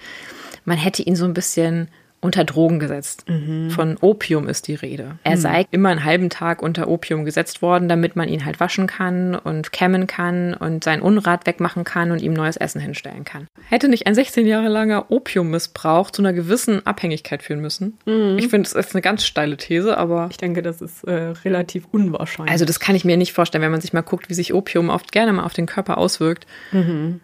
[0.66, 1.88] man hätte ihn so ein bisschen
[2.20, 3.26] unter Drogen gesetzt.
[3.30, 3.70] Mhm.
[3.70, 5.20] Von Opium ist die Rede.
[5.24, 5.40] Er mhm.
[5.40, 9.36] sei immer einen halben Tag unter Opium gesetzt worden, damit man ihn halt waschen kann
[9.36, 13.46] und kämmen kann und sein Unrat wegmachen kann und ihm neues Essen hinstellen kann.
[13.70, 17.98] Hätte nicht ein 16 Jahre langer Opiummissbrauch zu einer gewissen Abhängigkeit führen müssen?
[18.06, 18.38] Mhm.
[18.40, 20.28] Ich finde, das ist eine ganz steile These, aber.
[20.32, 22.52] Ich denke, das ist äh, relativ unwahrscheinlich.
[22.52, 24.90] Also, das kann ich mir nicht vorstellen, wenn man sich mal guckt, wie sich Opium
[24.90, 26.48] oft gerne mal auf den Körper auswirkt.
[26.72, 27.20] Mhm.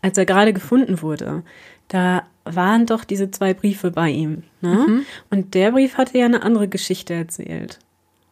[0.00, 1.42] Als er gerade gefunden wurde,
[1.88, 2.22] da
[2.54, 4.42] waren doch diese zwei Briefe bei ihm.
[4.60, 4.86] Ne?
[4.86, 5.06] Mhm.
[5.30, 7.78] Und der Brief hatte ja eine andere Geschichte erzählt.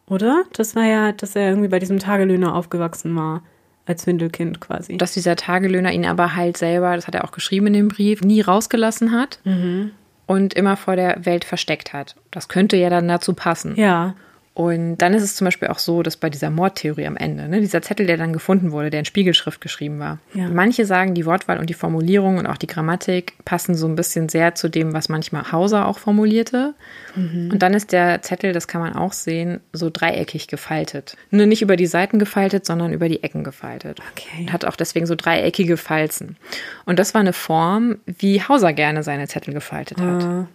[0.07, 0.43] Oder?
[0.53, 3.43] Das war ja, dass er irgendwie bei diesem Tagelöhner aufgewachsen war.
[3.85, 4.97] Als Windelkind quasi.
[4.97, 8.21] Dass dieser Tagelöhner ihn aber halt selber, das hat er auch geschrieben in dem Brief,
[8.21, 9.39] nie rausgelassen hat.
[9.45, 9.91] Mhm.
[10.25, 12.17] Und immer vor der Welt versteckt hat.
[12.31, 13.75] Das könnte ja dann dazu passen.
[13.77, 14.15] Ja.
[14.57, 17.61] Und dann ist es zum Beispiel auch so, dass bei dieser Mordtheorie am Ende, ne,
[17.61, 20.17] dieser Zettel, der dann gefunden wurde, der in Spiegelschrift geschrieben war.
[20.33, 20.49] Ja.
[20.49, 24.29] Manche sagen, die Wortwahl und die Formulierung und auch die Grammatik passen so ein bisschen
[24.29, 26.73] sehr zu dem, was manchmal Hauser auch formulierte.
[27.15, 27.51] Mhm.
[27.51, 31.15] Und dann ist der Zettel, das kann man auch sehen, so dreieckig gefaltet.
[31.29, 33.99] Nur nicht über die Seiten gefaltet, sondern über die Ecken gefaltet.
[34.13, 34.47] Okay.
[34.51, 36.35] Hat auch deswegen so dreieckige Falzen.
[36.83, 40.23] Und das war eine Form, wie Hauser gerne seine Zettel gefaltet hat.
[40.23, 40.47] Ah.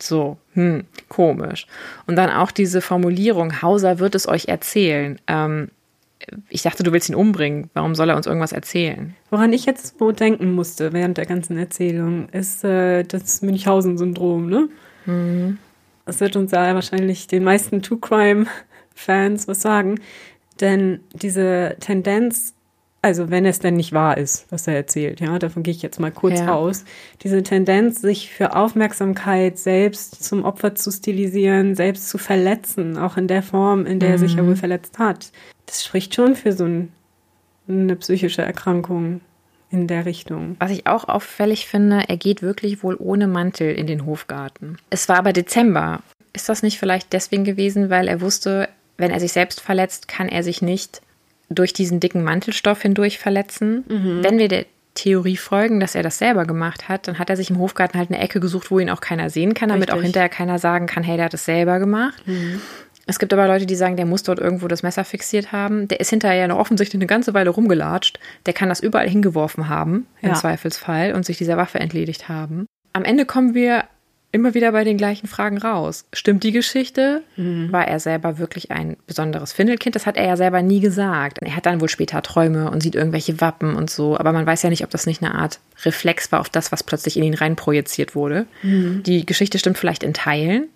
[0.00, 1.66] So, hm, komisch.
[2.06, 5.20] Und dann auch diese Formulierung, Hauser wird es euch erzählen.
[5.28, 5.68] Ähm,
[6.48, 7.70] ich dachte, du willst ihn umbringen.
[7.72, 9.14] Warum soll er uns irgendwas erzählen?
[9.30, 14.68] Woran ich jetzt so denken musste während der ganzen Erzählung, ist äh, das Münchhausen-Syndrom, ne?
[15.06, 15.58] Mhm.
[16.04, 20.00] Das wird uns ja wahrscheinlich den meisten True Crime-Fans was sagen.
[20.60, 22.54] Denn diese Tendenz,
[23.00, 26.00] also wenn es denn nicht wahr ist, was er erzählt, ja, davon gehe ich jetzt
[26.00, 26.54] mal kurz ja.
[26.54, 26.84] aus,
[27.22, 33.28] diese Tendenz, sich für Aufmerksamkeit selbst zum Opfer zu stilisieren, selbst zu verletzen, auch in
[33.28, 34.14] der Form, in der mhm.
[34.14, 34.56] er sich ja wohl mhm.
[34.56, 35.30] verletzt hat,
[35.66, 36.92] das spricht schon für so ein,
[37.68, 39.20] eine psychische Erkrankung
[39.70, 40.56] in der Richtung.
[40.58, 44.78] Was ich auch auffällig finde, er geht wirklich wohl ohne Mantel in den Hofgarten.
[44.90, 46.00] Es war aber Dezember.
[46.32, 50.28] Ist das nicht vielleicht deswegen gewesen, weil er wusste, wenn er sich selbst verletzt, kann
[50.28, 51.02] er sich nicht
[51.48, 53.84] durch diesen dicken Mantelstoff hindurch verletzen.
[53.88, 54.22] Mhm.
[54.22, 57.50] Wenn wir der Theorie folgen, dass er das selber gemacht hat, dann hat er sich
[57.50, 59.98] im Hofgarten halt eine Ecke gesucht, wo ihn auch keiner sehen kann, damit Richtig.
[59.98, 62.20] auch hinterher keiner sagen kann, hey, der hat es selber gemacht.
[62.26, 62.60] Mhm.
[63.06, 65.88] Es gibt aber Leute, die sagen, der muss dort irgendwo das Messer fixiert haben.
[65.88, 68.18] Der ist hinterher noch offensichtlich eine ganze Weile rumgelatscht.
[68.44, 70.34] Der kann das überall hingeworfen haben, im ja.
[70.34, 72.66] Zweifelsfall, und sich dieser Waffe entledigt haben.
[72.92, 73.84] Am Ende kommen wir
[74.38, 76.06] immer wieder bei den gleichen Fragen raus.
[76.12, 77.22] Stimmt die Geschichte?
[77.36, 77.72] Mhm.
[77.72, 79.94] War er selber wirklich ein besonderes Findelkind?
[79.94, 81.38] Das hat er ja selber nie gesagt.
[81.42, 84.62] Er hat dann wohl später Träume und sieht irgendwelche Wappen und so, aber man weiß
[84.62, 87.34] ja nicht, ob das nicht eine Art Reflex war auf das, was plötzlich in ihn
[87.34, 88.46] reinprojiziert wurde.
[88.62, 89.02] Mhm.
[89.04, 90.68] Die Geschichte stimmt vielleicht in Teilen,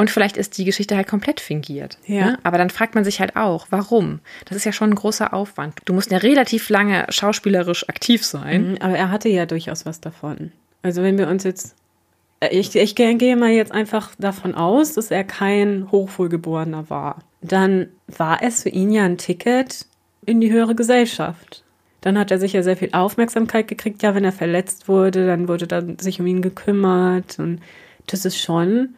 [0.00, 1.98] und vielleicht ist die Geschichte halt komplett fingiert.
[2.06, 2.24] Ja.
[2.24, 2.38] Ne?
[2.42, 4.20] Aber dann fragt man sich halt auch, warum?
[4.46, 5.74] Das ist ja schon ein großer Aufwand.
[5.84, 8.70] Du musst ja relativ lange schauspielerisch aktiv sein.
[8.70, 10.52] Mhm, aber er hatte ja durchaus was davon.
[10.80, 11.74] Also wenn wir uns jetzt,
[12.50, 17.18] ich, ich gehe mal jetzt einfach davon aus, dass er kein Hochwohlgeborener war.
[17.42, 19.86] Dann war es für ihn ja ein Ticket
[20.24, 21.64] in die höhere Gesellschaft.
[22.00, 24.02] Dann hat er sicher sehr viel Aufmerksamkeit gekriegt.
[24.02, 27.38] Ja, wenn er verletzt wurde, dann wurde dann sich um ihn gekümmert.
[27.38, 27.60] Und
[28.06, 28.94] das ist schon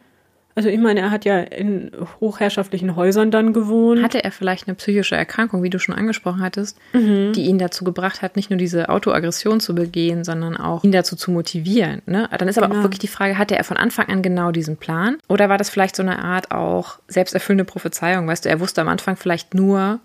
[0.55, 1.91] also ich meine, er hat ja in
[2.21, 4.03] hochherrschaftlichen Häusern dann gewohnt.
[4.03, 7.33] Hatte er vielleicht eine psychische Erkrankung, wie du schon angesprochen hattest, mhm.
[7.33, 11.15] die ihn dazu gebracht hat, nicht nur diese Autoaggression zu begehen, sondern auch ihn dazu
[11.15, 12.01] zu motivieren.
[12.05, 12.29] Ne?
[12.37, 12.79] Dann ist aber genau.
[12.79, 15.17] auch wirklich die Frage, hatte er von Anfang an genau diesen Plan?
[15.27, 18.27] Oder war das vielleicht so eine Art auch selbsterfüllende Prophezeiung?
[18.27, 19.99] Weißt du, er wusste am Anfang vielleicht nur,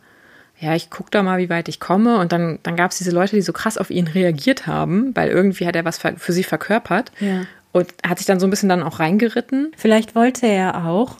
[0.61, 2.19] ja, ich gucke da mal, wie weit ich komme.
[2.19, 5.29] Und dann, dann gab es diese Leute, die so krass auf ihn reagiert haben, weil
[5.29, 7.13] irgendwie hat er was für sie verkörpert.
[7.21, 7.43] Ja.
[7.73, 9.73] Und hat sich dann so ein bisschen dann auch reingeritten.
[9.77, 11.17] Vielleicht wollte er auch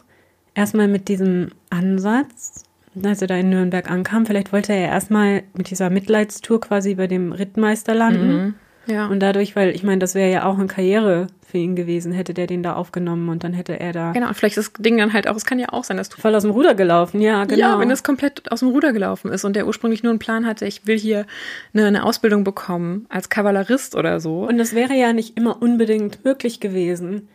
[0.55, 2.63] erstmal mit diesem Ansatz,
[3.03, 7.07] als er da in Nürnberg ankam, vielleicht wollte er erstmal mit dieser Mitleidstour quasi bei
[7.07, 8.33] dem Rittmeister landen.
[8.33, 8.53] Mhm.
[8.89, 9.07] Ja.
[9.07, 12.33] Und dadurch, weil ich meine, das wäre ja auch eine Karriere für ihn gewesen, hätte
[12.33, 14.11] der den da aufgenommen und dann hätte er da.
[14.11, 16.09] Genau, und vielleicht ist das Ding dann halt auch, es kann ja auch sein, dass
[16.09, 16.21] du.
[16.21, 17.59] Voll aus dem Ruder gelaufen, ja, genau.
[17.59, 20.45] Ja, wenn es komplett aus dem Ruder gelaufen ist und der ursprünglich nur einen Plan
[20.45, 21.25] hatte, ich will hier
[21.73, 24.47] eine, eine Ausbildung bekommen als Kavallerist oder so.
[24.47, 27.27] Und das wäre ja nicht immer unbedingt möglich gewesen.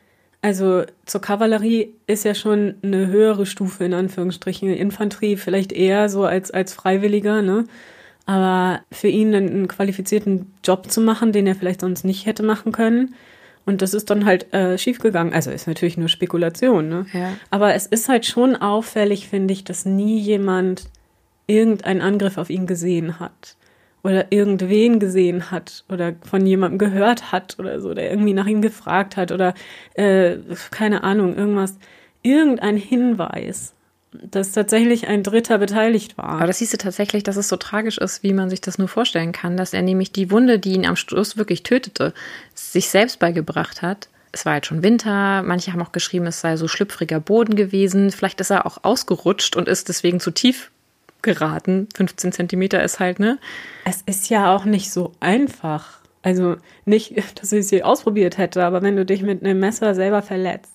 [0.42, 4.68] Also zur Kavallerie ist ja schon eine höhere Stufe in Anführungsstrichen.
[4.68, 7.64] Infanterie vielleicht eher so als, als Freiwilliger, ne?
[8.26, 12.72] Aber für ihn einen, qualifizierten Job zu machen, den er vielleicht sonst nicht hätte machen
[12.72, 13.14] können.
[13.66, 15.32] Und das ist dann halt äh, schiefgegangen.
[15.32, 17.06] Also ist natürlich nur Spekulation, ne?
[17.12, 17.32] Ja.
[17.50, 20.84] Aber es ist halt schon auffällig, finde ich, dass nie jemand
[21.46, 23.56] irgendeinen Angriff auf ihn gesehen hat.
[24.02, 28.60] Oder irgendwen gesehen hat oder von jemandem gehört hat oder so, der irgendwie nach ihm
[28.60, 29.54] gefragt hat oder
[29.94, 30.36] äh,
[30.70, 31.78] keine Ahnung, irgendwas,
[32.22, 33.73] irgendein Hinweis
[34.22, 36.30] dass tatsächlich ein Dritter beteiligt war.
[36.30, 39.32] Aber das du tatsächlich, dass es so tragisch ist, wie man sich das nur vorstellen
[39.32, 42.14] kann, dass er nämlich die Wunde, die ihn am Schluss wirklich tötete,
[42.54, 44.08] sich selbst beigebracht hat.
[44.32, 48.10] Es war halt schon Winter, manche haben auch geschrieben, es sei so schlüpfriger Boden gewesen.
[48.10, 50.70] Vielleicht ist er auch ausgerutscht und ist deswegen zu tief
[51.22, 51.88] geraten.
[51.96, 53.38] 15 Zentimeter ist halt, ne?
[53.84, 55.98] Es ist ja auch nicht so einfach.
[56.22, 59.94] Also nicht, dass ich es je ausprobiert hätte, aber wenn du dich mit einem Messer
[59.94, 60.73] selber verletzt,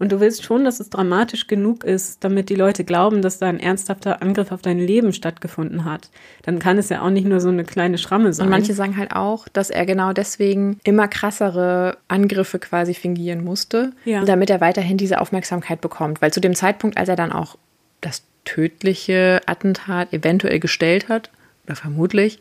[0.00, 3.46] und du willst schon, dass es dramatisch genug ist, damit die Leute glauben, dass da
[3.46, 6.10] ein ernsthafter Angriff auf dein Leben stattgefunden hat.
[6.42, 8.46] Dann kann es ja auch nicht nur so eine kleine Schramme sein.
[8.46, 13.92] Und manche sagen halt auch, dass er genau deswegen immer krassere Angriffe quasi fingieren musste,
[14.06, 14.24] ja.
[14.24, 16.22] damit er weiterhin diese Aufmerksamkeit bekommt.
[16.22, 17.58] Weil zu dem Zeitpunkt, als er dann auch
[18.00, 21.30] das tödliche Attentat eventuell gestellt hat,
[21.66, 22.40] oder vermutlich,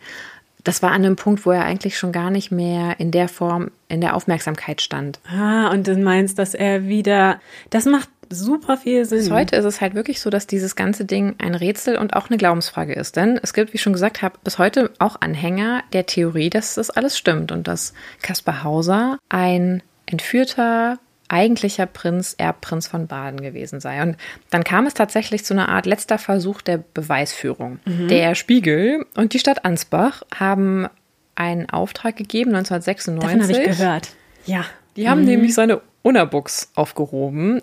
[0.64, 3.72] das war an einem Punkt, wo er eigentlich schon gar nicht mehr in der Form
[3.88, 5.20] in der Aufmerksamkeit stand.
[5.28, 7.40] Ah, und du meinst, dass er wieder,
[7.70, 9.20] das macht super viel Sinn.
[9.20, 12.30] Bis heute ist es halt wirklich so, dass dieses ganze Ding ein Rätsel und auch
[12.30, 13.16] eine Glaubensfrage ist.
[13.16, 16.76] Denn es gibt, wie ich schon gesagt habe, bis heute auch Anhänger der Theorie, dass
[16.76, 21.00] das alles stimmt und dass Caspar Hauser ein entführter
[21.30, 24.02] eigentlicher Prinz, Erbprinz von Baden gewesen sei.
[24.02, 24.18] Und
[24.50, 27.80] dann kam es tatsächlich zu einer Art letzter Versuch der Beweisführung.
[27.86, 28.08] Mhm.
[28.10, 30.88] Der Spiegel und die Stadt Ansbach haben
[31.36, 33.22] einen Auftrag gegeben, 1996.
[33.22, 34.10] Davon habe ich gehört.
[34.46, 34.66] Ja.
[34.96, 35.28] Die haben mhm.
[35.28, 37.62] nämlich seine Unabuchs aufgehoben.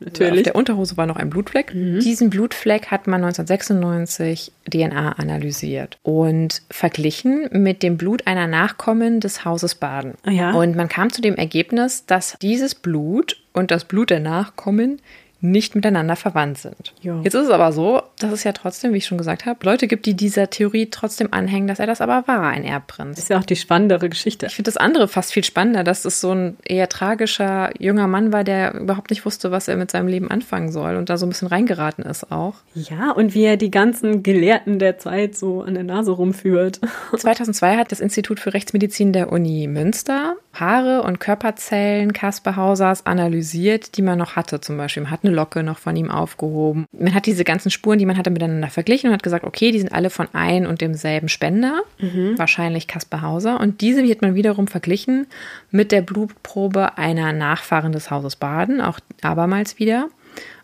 [0.00, 0.38] Natürlich.
[0.38, 1.74] Auf der Unterhose war noch ein Blutfleck.
[1.74, 2.00] Mhm.
[2.00, 9.44] Diesen Blutfleck hat man 1996 DNA analysiert und verglichen mit dem Blut einer Nachkommen des
[9.44, 10.14] Hauses Baden.
[10.24, 10.52] Ja.
[10.52, 15.00] Und man kam zu dem Ergebnis, dass dieses Blut und das Blut der Nachkommen
[15.40, 16.94] nicht miteinander verwandt sind.
[17.00, 17.20] Jo.
[17.22, 19.86] Jetzt ist es aber so, dass es ja trotzdem, wie ich schon gesagt habe, Leute
[19.86, 23.16] gibt, die dieser Theorie trotzdem anhängen, dass er das aber war, ein Erbprinz.
[23.16, 24.46] Das ist ja auch die spannendere Geschichte.
[24.46, 28.32] Ich finde das andere fast viel spannender, dass es so ein eher tragischer junger Mann
[28.32, 31.26] war, der überhaupt nicht wusste, was er mit seinem Leben anfangen soll und da so
[31.26, 32.54] ein bisschen reingeraten ist auch.
[32.74, 36.80] Ja, und wie er die ganzen Gelehrten der Zeit so an der Nase rumführt.
[37.16, 43.96] 2002 hat das Institut für Rechtsmedizin der Uni Münster Haare und Körperzellen Kaspar Hausers analysiert,
[43.96, 45.02] die man noch hatte zum Beispiel.
[45.02, 46.86] Man hat eine Locke noch von ihm aufgehoben.
[46.92, 49.78] Man hat diese ganzen Spuren, die man hatte, miteinander verglichen und hat gesagt, okay, die
[49.78, 52.38] sind alle von ein und demselben Spender, mhm.
[52.38, 53.60] wahrscheinlich Kaspar Hauser.
[53.60, 55.26] Und diese hat man wiederum verglichen
[55.70, 60.08] mit der Blutprobe einer Nachfahren des Hauses Baden, auch abermals wieder.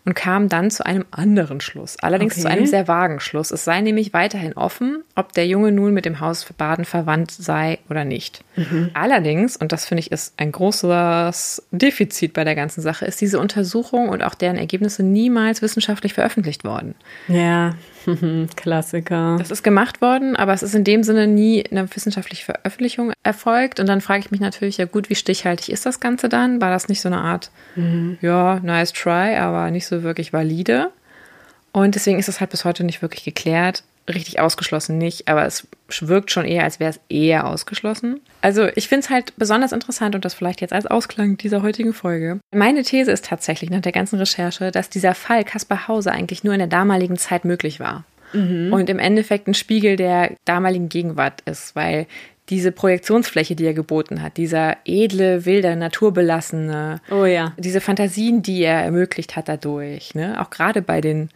[0.05, 1.97] Und kam dann zu einem anderen Schluss.
[1.99, 2.41] Allerdings Okay.
[2.43, 3.51] zu einem sehr vagen Schluss.
[3.51, 7.79] Es sei nämlich weiterhin offen, ob der Junge nun mit dem Haus Baden verwandt sei
[7.89, 8.43] oder nicht.
[8.93, 13.39] Allerdings, und das finde ich ist ein großes Defizit bei der ganzen Sache, ist diese
[13.39, 16.95] Untersuchung und auch deren Ergebnisse niemals wissenschaftlich veröffentlicht worden.
[17.27, 17.73] Ja,
[18.55, 19.37] Klassiker.
[19.37, 23.79] Das ist gemacht worden, aber es ist in dem Sinne nie eine wissenschaftliche Veröffentlichung erfolgt.
[23.79, 26.61] Und dann frage ich mich natürlich, ja gut, wie stichhaltig ist das Ganze dann?
[26.61, 27.51] War das nicht so eine Art,
[28.21, 30.91] ja, nice try, aber nicht so wirklich valide?
[31.71, 33.83] Und deswegen ist es halt bis heute nicht wirklich geklärt.
[34.07, 35.67] Richtig ausgeschlossen nicht, aber es
[35.99, 38.21] wirkt schon eher, als wäre es eher ausgeschlossen.
[38.41, 41.93] Also ich finde es halt besonders interessant und das vielleicht jetzt als Ausklang dieser heutigen
[41.93, 42.39] Folge.
[42.51, 46.53] Meine These ist tatsächlich nach der ganzen Recherche, dass dieser Fall Kaspar Hauser eigentlich nur
[46.53, 48.03] in der damaligen Zeit möglich war
[48.33, 52.05] und im Endeffekt ein Spiegel der damaligen Gegenwart ist, weil
[52.49, 57.53] diese Projektionsfläche, die er geboten hat, dieser edle, wilde, naturbelassene, Oh ja.
[57.57, 60.41] diese Fantasien, die er ermöglicht hat dadurch, ne?
[60.41, 61.29] auch gerade bei den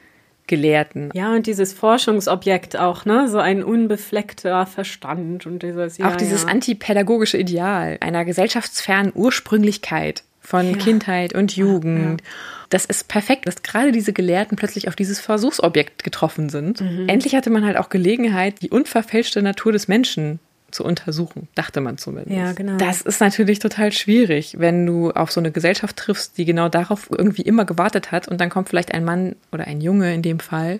[0.50, 1.12] Gelehrten.
[1.14, 3.30] Ja, und dieses Forschungsobjekt auch, ne?
[3.30, 6.50] So ein unbefleckter Verstand und dieses, ja, auch dieses ja.
[6.50, 10.78] antipädagogische Ideal einer gesellschaftsfernen Ursprünglichkeit von Ja.
[10.78, 12.22] Kindheit und Jugend.
[12.70, 16.82] Das ist perfekt, dass gerade diese Gelehrten plötzlich auf dieses Versuchsobjekt getroffen sind.
[16.82, 17.08] Mhm.
[17.08, 20.40] Endlich hatte man halt auch Gelegenheit, die unverfälschte Natur des Menschen
[20.72, 22.36] zu untersuchen, dachte man zumindest.
[22.36, 22.78] Ja, genau.
[22.78, 27.10] Das ist natürlich total schwierig, wenn du auf so eine Gesellschaft triffst, die genau darauf
[27.10, 30.40] irgendwie immer gewartet hat und dann kommt vielleicht ein Mann oder ein Junge in dem
[30.40, 30.80] Fall,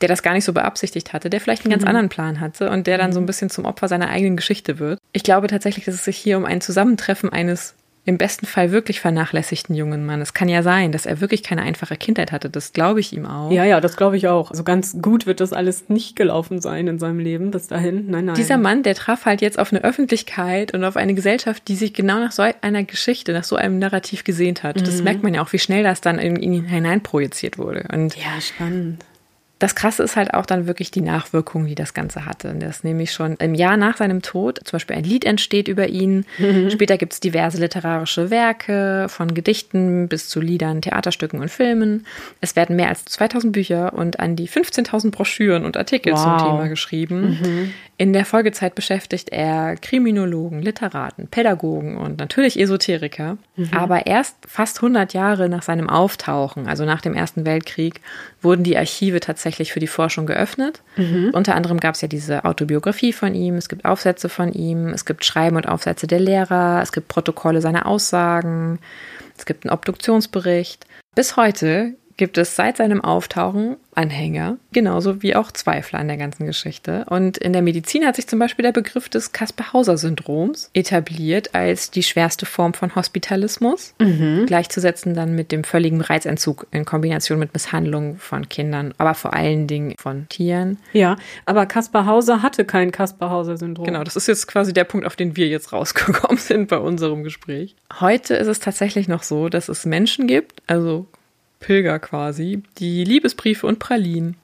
[0.00, 2.86] der das gar nicht so beabsichtigt hatte, der vielleicht einen ganz anderen Plan hatte und
[2.86, 4.98] der dann so ein bisschen zum Opfer seiner eigenen Geschichte wird.
[5.12, 7.74] Ich glaube tatsächlich, dass es sich hier um ein Zusammentreffen eines
[8.04, 10.30] im besten Fall wirklich vernachlässigten jungen Mannes.
[10.30, 12.50] Es kann ja sein, dass er wirklich keine einfache Kindheit hatte.
[12.50, 13.52] Das glaube ich ihm auch.
[13.52, 14.50] Ja, ja, das glaube ich auch.
[14.50, 18.10] Also ganz gut wird das alles nicht gelaufen sein in seinem Leben bis dahin.
[18.10, 18.34] Nein, nein.
[18.34, 21.94] Dieser Mann, der traf halt jetzt auf eine Öffentlichkeit und auf eine Gesellschaft, die sich
[21.94, 24.80] genau nach so einer Geschichte, nach so einem Narrativ gesehnt hat.
[24.84, 27.86] Das merkt man ja auch, wie schnell das dann in ihn hineinprojiziert wurde.
[27.92, 29.04] Und Ja, spannend.
[29.62, 32.52] Das Krasse ist halt auch dann wirklich die Nachwirkung, die das Ganze hatte.
[32.58, 36.26] Das nämlich schon im Jahr nach seinem Tod, zum Beispiel ein Lied entsteht über ihn.
[36.68, 42.06] Später gibt es diverse literarische Werke, von Gedichten bis zu Liedern, Theaterstücken und Filmen.
[42.40, 46.42] Es werden mehr als 2000 Bücher und an die 15.000 Broschüren und Artikel zum Wow.
[46.42, 47.72] Thema geschrieben.
[48.02, 53.38] In der Folgezeit beschäftigt er Kriminologen, Literaten, Pädagogen und natürlich Esoteriker.
[53.70, 58.00] Aber erst fast 100 Jahre nach seinem Auftauchen, also nach dem Ersten Weltkrieg,
[58.40, 60.82] wurden die Archive tatsächlich für die Forschung geöffnet.
[61.32, 65.04] Unter anderem gab es ja diese Autobiografie von ihm, es gibt Aufsätze von ihm, es
[65.04, 68.80] gibt Schreiben und Aufsätze der Lehrer, es gibt Protokolle seiner Aussagen,
[69.38, 70.86] es gibt einen Obduktionsbericht.
[71.14, 76.46] Bis heute gibt es seit seinem Auftauchen Anhänger, genauso wie auch Zweifler an der ganzen
[76.46, 77.04] Geschichte.
[77.10, 82.02] Und in der Medizin hat sich zum Beispiel der Begriff des Kasper-Hauser-Syndroms etabliert als die
[82.02, 83.94] schwerste Form von Hospitalismus,
[84.46, 89.66] gleichzusetzen dann mit dem völligen Reizentzug in Kombination mit Misshandlung von Kindern, aber vor allen
[89.66, 90.78] Dingen von Tieren.
[90.92, 93.84] Ja, aber Kaspar Hauser hatte kein Kaspar Hauser-Syndrom.
[93.84, 97.24] Genau, das ist jetzt quasi der Punkt, auf den wir jetzt rausgekommen sind bei unserem
[97.24, 97.76] Gespräch.
[98.00, 101.06] Heute ist es tatsächlich noch so, dass es Menschen gibt, also
[101.62, 104.36] Pilger quasi, die Liebesbriefe und Pralinen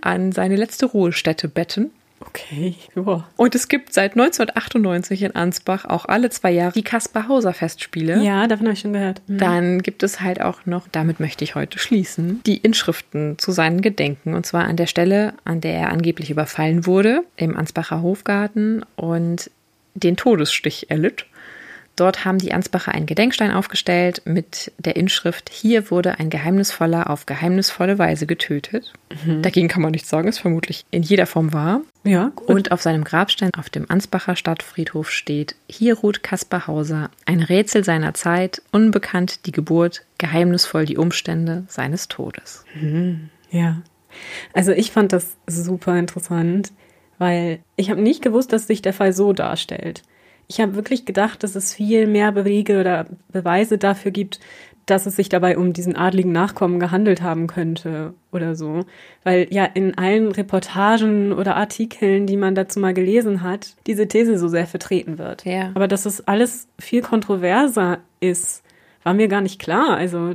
[0.00, 1.90] an seine letzte Ruhestätte betten.
[2.20, 3.28] Okay, ja.
[3.36, 8.22] Und es gibt seit 1998 in Ansbach auch alle zwei Jahre die Kaspar-Hauser-Festspiele.
[8.22, 9.22] Ja, davon habe ich schon gehört.
[9.28, 9.38] Mhm.
[9.38, 13.82] Dann gibt es halt auch noch, damit möchte ich heute schließen, die Inschriften zu seinen
[13.82, 14.34] Gedenken.
[14.34, 19.50] Und zwar an der Stelle, an der er angeblich überfallen wurde, im Ansbacher Hofgarten und
[19.94, 21.26] den Todesstich erlitt.
[21.98, 27.26] Dort haben die Ansbacher einen Gedenkstein aufgestellt mit der Inschrift: Hier wurde ein Geheimnisvoller auf
[27.26, 28.92] geheimnisvolle Weise getötet.
[29.42, 31.80] Dagegen kann man nichts sagen, ist vermutlich in jeder Form wahr.
[32.04, 32.48] Ja, gut.
[32.48, 37.82] Und auf seinem Grabstein auf dem Ansbacher Stadtfriedhof steht: Hier ruht Kaspar Hauser, ein Rätsel
[37.82, 42.64] seiner Zeit, unbekannt die Geburt, geheimnisvoll die Umstände seines Todes.
[43.50, 43.82] Ja.
[44.52, 46.70] Also ich fand das super interessant,
[47.18, 50.02] weil ich habe nicht gewusst, dass sich der Fall so darstellt.
[50.48, 54.40] Ich habe wirklich gedacht, dass es viel mehr Belege oder Beweise dafür gibt,
[54.86, 58.86] dass es sich dabei um diesen adligen Nachkommen gehandelt haben könnte oder so.
[59.22, 64.38] Weil ja in allen Reportagen oder Artikeln, die man dazu mal gelesen hat, diese These
[64.38, 65.44] so sehr vertreten wird.
[65.44, 65.70] Ja.
[65.74, 68.62] Aber dass es alles viel kontroverser ist,
[69.02, 69.96] war mir gar nicht klar.
[69.96, 70.34] Also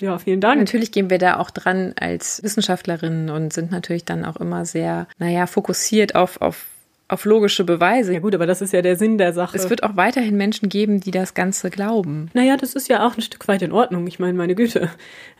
[0.00, 0.58] ja, vielen Dank.
[0.58, 5.06] Natürlich gehen wir da auch dran als Wissenschaftlerinnen und sind natürlich dann auch immer sehr,
[5.18, 6.66] naja, fokussiert auf, auf
[7.12, 8.12] auf logische Beweise.
[8.14, 9.56] Ja gut, aber das ist ja der Sinn der Sache.
[9.56, 12.30] Es wird auch weiterhin Menschen geben, die das Ganze glauben.
[12.32, 14.06] Naja, das ist ja auch ein Stück weit in Ordnung.
[14.06, 14.88] Ich meine, meine Güte,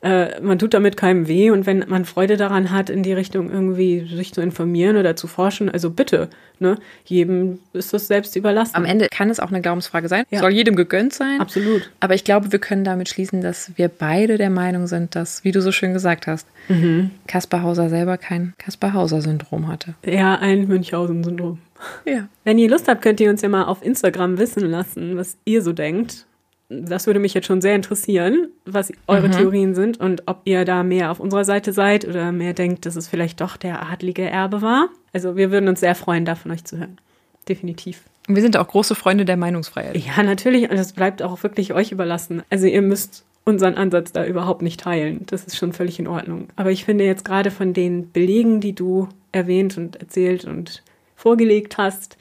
[0.03, 3.51] äh, man tut damit keinem weh und wenn man Freude daran hat, in die Richtung
[3.51, 6.77] irgendwie sich zu informieren oder zu forschen, also bitte, ne?
[7.05, 8.77] Jedem ist das selbst überlassen.
[8.77, 10.25] Am Ende kann es auch eine Glaubensfrage sein.
[10.31, 10.41] Ja.
[10.41, 11.41] Soll jedem gegönnt sein.
[11.41, 11.91] Absolut.
[12.01, 15.53] Aber ich glaube, wir können damit schließen, dass wir beide der Meinung sind, dass, wie
[15.53, 17.11] du so schön gesagt hast, mhm.
[17.27, 19.95] Kaspar Hauser selber kein Kaspar Hauser-Syndrom hatte.
[20.05, 21.59] Ja, ein Münchhausen-Syndrom.
[22.05, 22.29] Ja.
[22.45, 25.63] Wenn ihr Lust habt, könnt ihr uns ja mal auf Instagram wissen lassen, was ihr
[25.63, 26.27] so denkt.
[26.69, 29.33] Das würde mich jetzt schon sehr interessieren, was eure mhm.
[29.33, 32.97] Theorien sind und ob ihr da mehr auf unserer Seite seid oder mehr denkt, dass
[32.97, 34.89] es vielleicht doch der adlige Erbe war.
[35.13, 36.99] Also wir würden uns sehr freuen, da von euch zu hören.
[37.49, 38.03] Definitiv.
[38.29, 39.97] Wir sind auch große Freunde der Meinungsfreiheit.
[39.97, 40.71] Ja, natürlich.
[40.71, 42.43] Und das bleibt auch wirklich euch überlassen.
[42.51, 45.27] Also ihr müsst unseren Ansatz da überhaupt nicht teilen.
[45.27, 46.49] Das ist schon völlig in Ordnung.
[46.57, 50.83] Aber ich finde jetzt gerade von den Belegen, die du erwähnt und erzählt und
[51.23, 52.17] vorgelegt hast,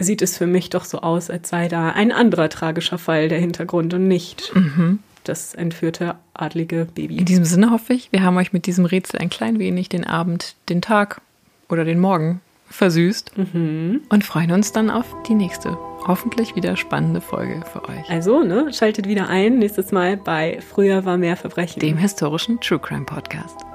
[0.00, 3.38] sieht es für mich doch so aus, als sei da ein anderer tragischer Fall der
[3.38, 4.98] Hintergrund und nicht mhm.
[5.22, 7.16] das entführte adlige Baby.
[7.18, 10.04] In diesem Sinne hoffe ich, wir haben euch mit diesem Rätsel ein klein wenig den
[10.04, 11.20] Abend, den Tag
[11.68, 14.00] oder den Morgen versüßt mhm.
[14.08, 15.78] und freuen uns dann auf die nächste,
[16.08, 18.10] hoffentlich wieder spannende Folge für euch.
[18.10, 22.80] Also, ne, schaltet wieder ein nächstes Mal bei Früher war mehr Verbrechen, dem historischen True
[22.80, 23.65] Crime Podcast.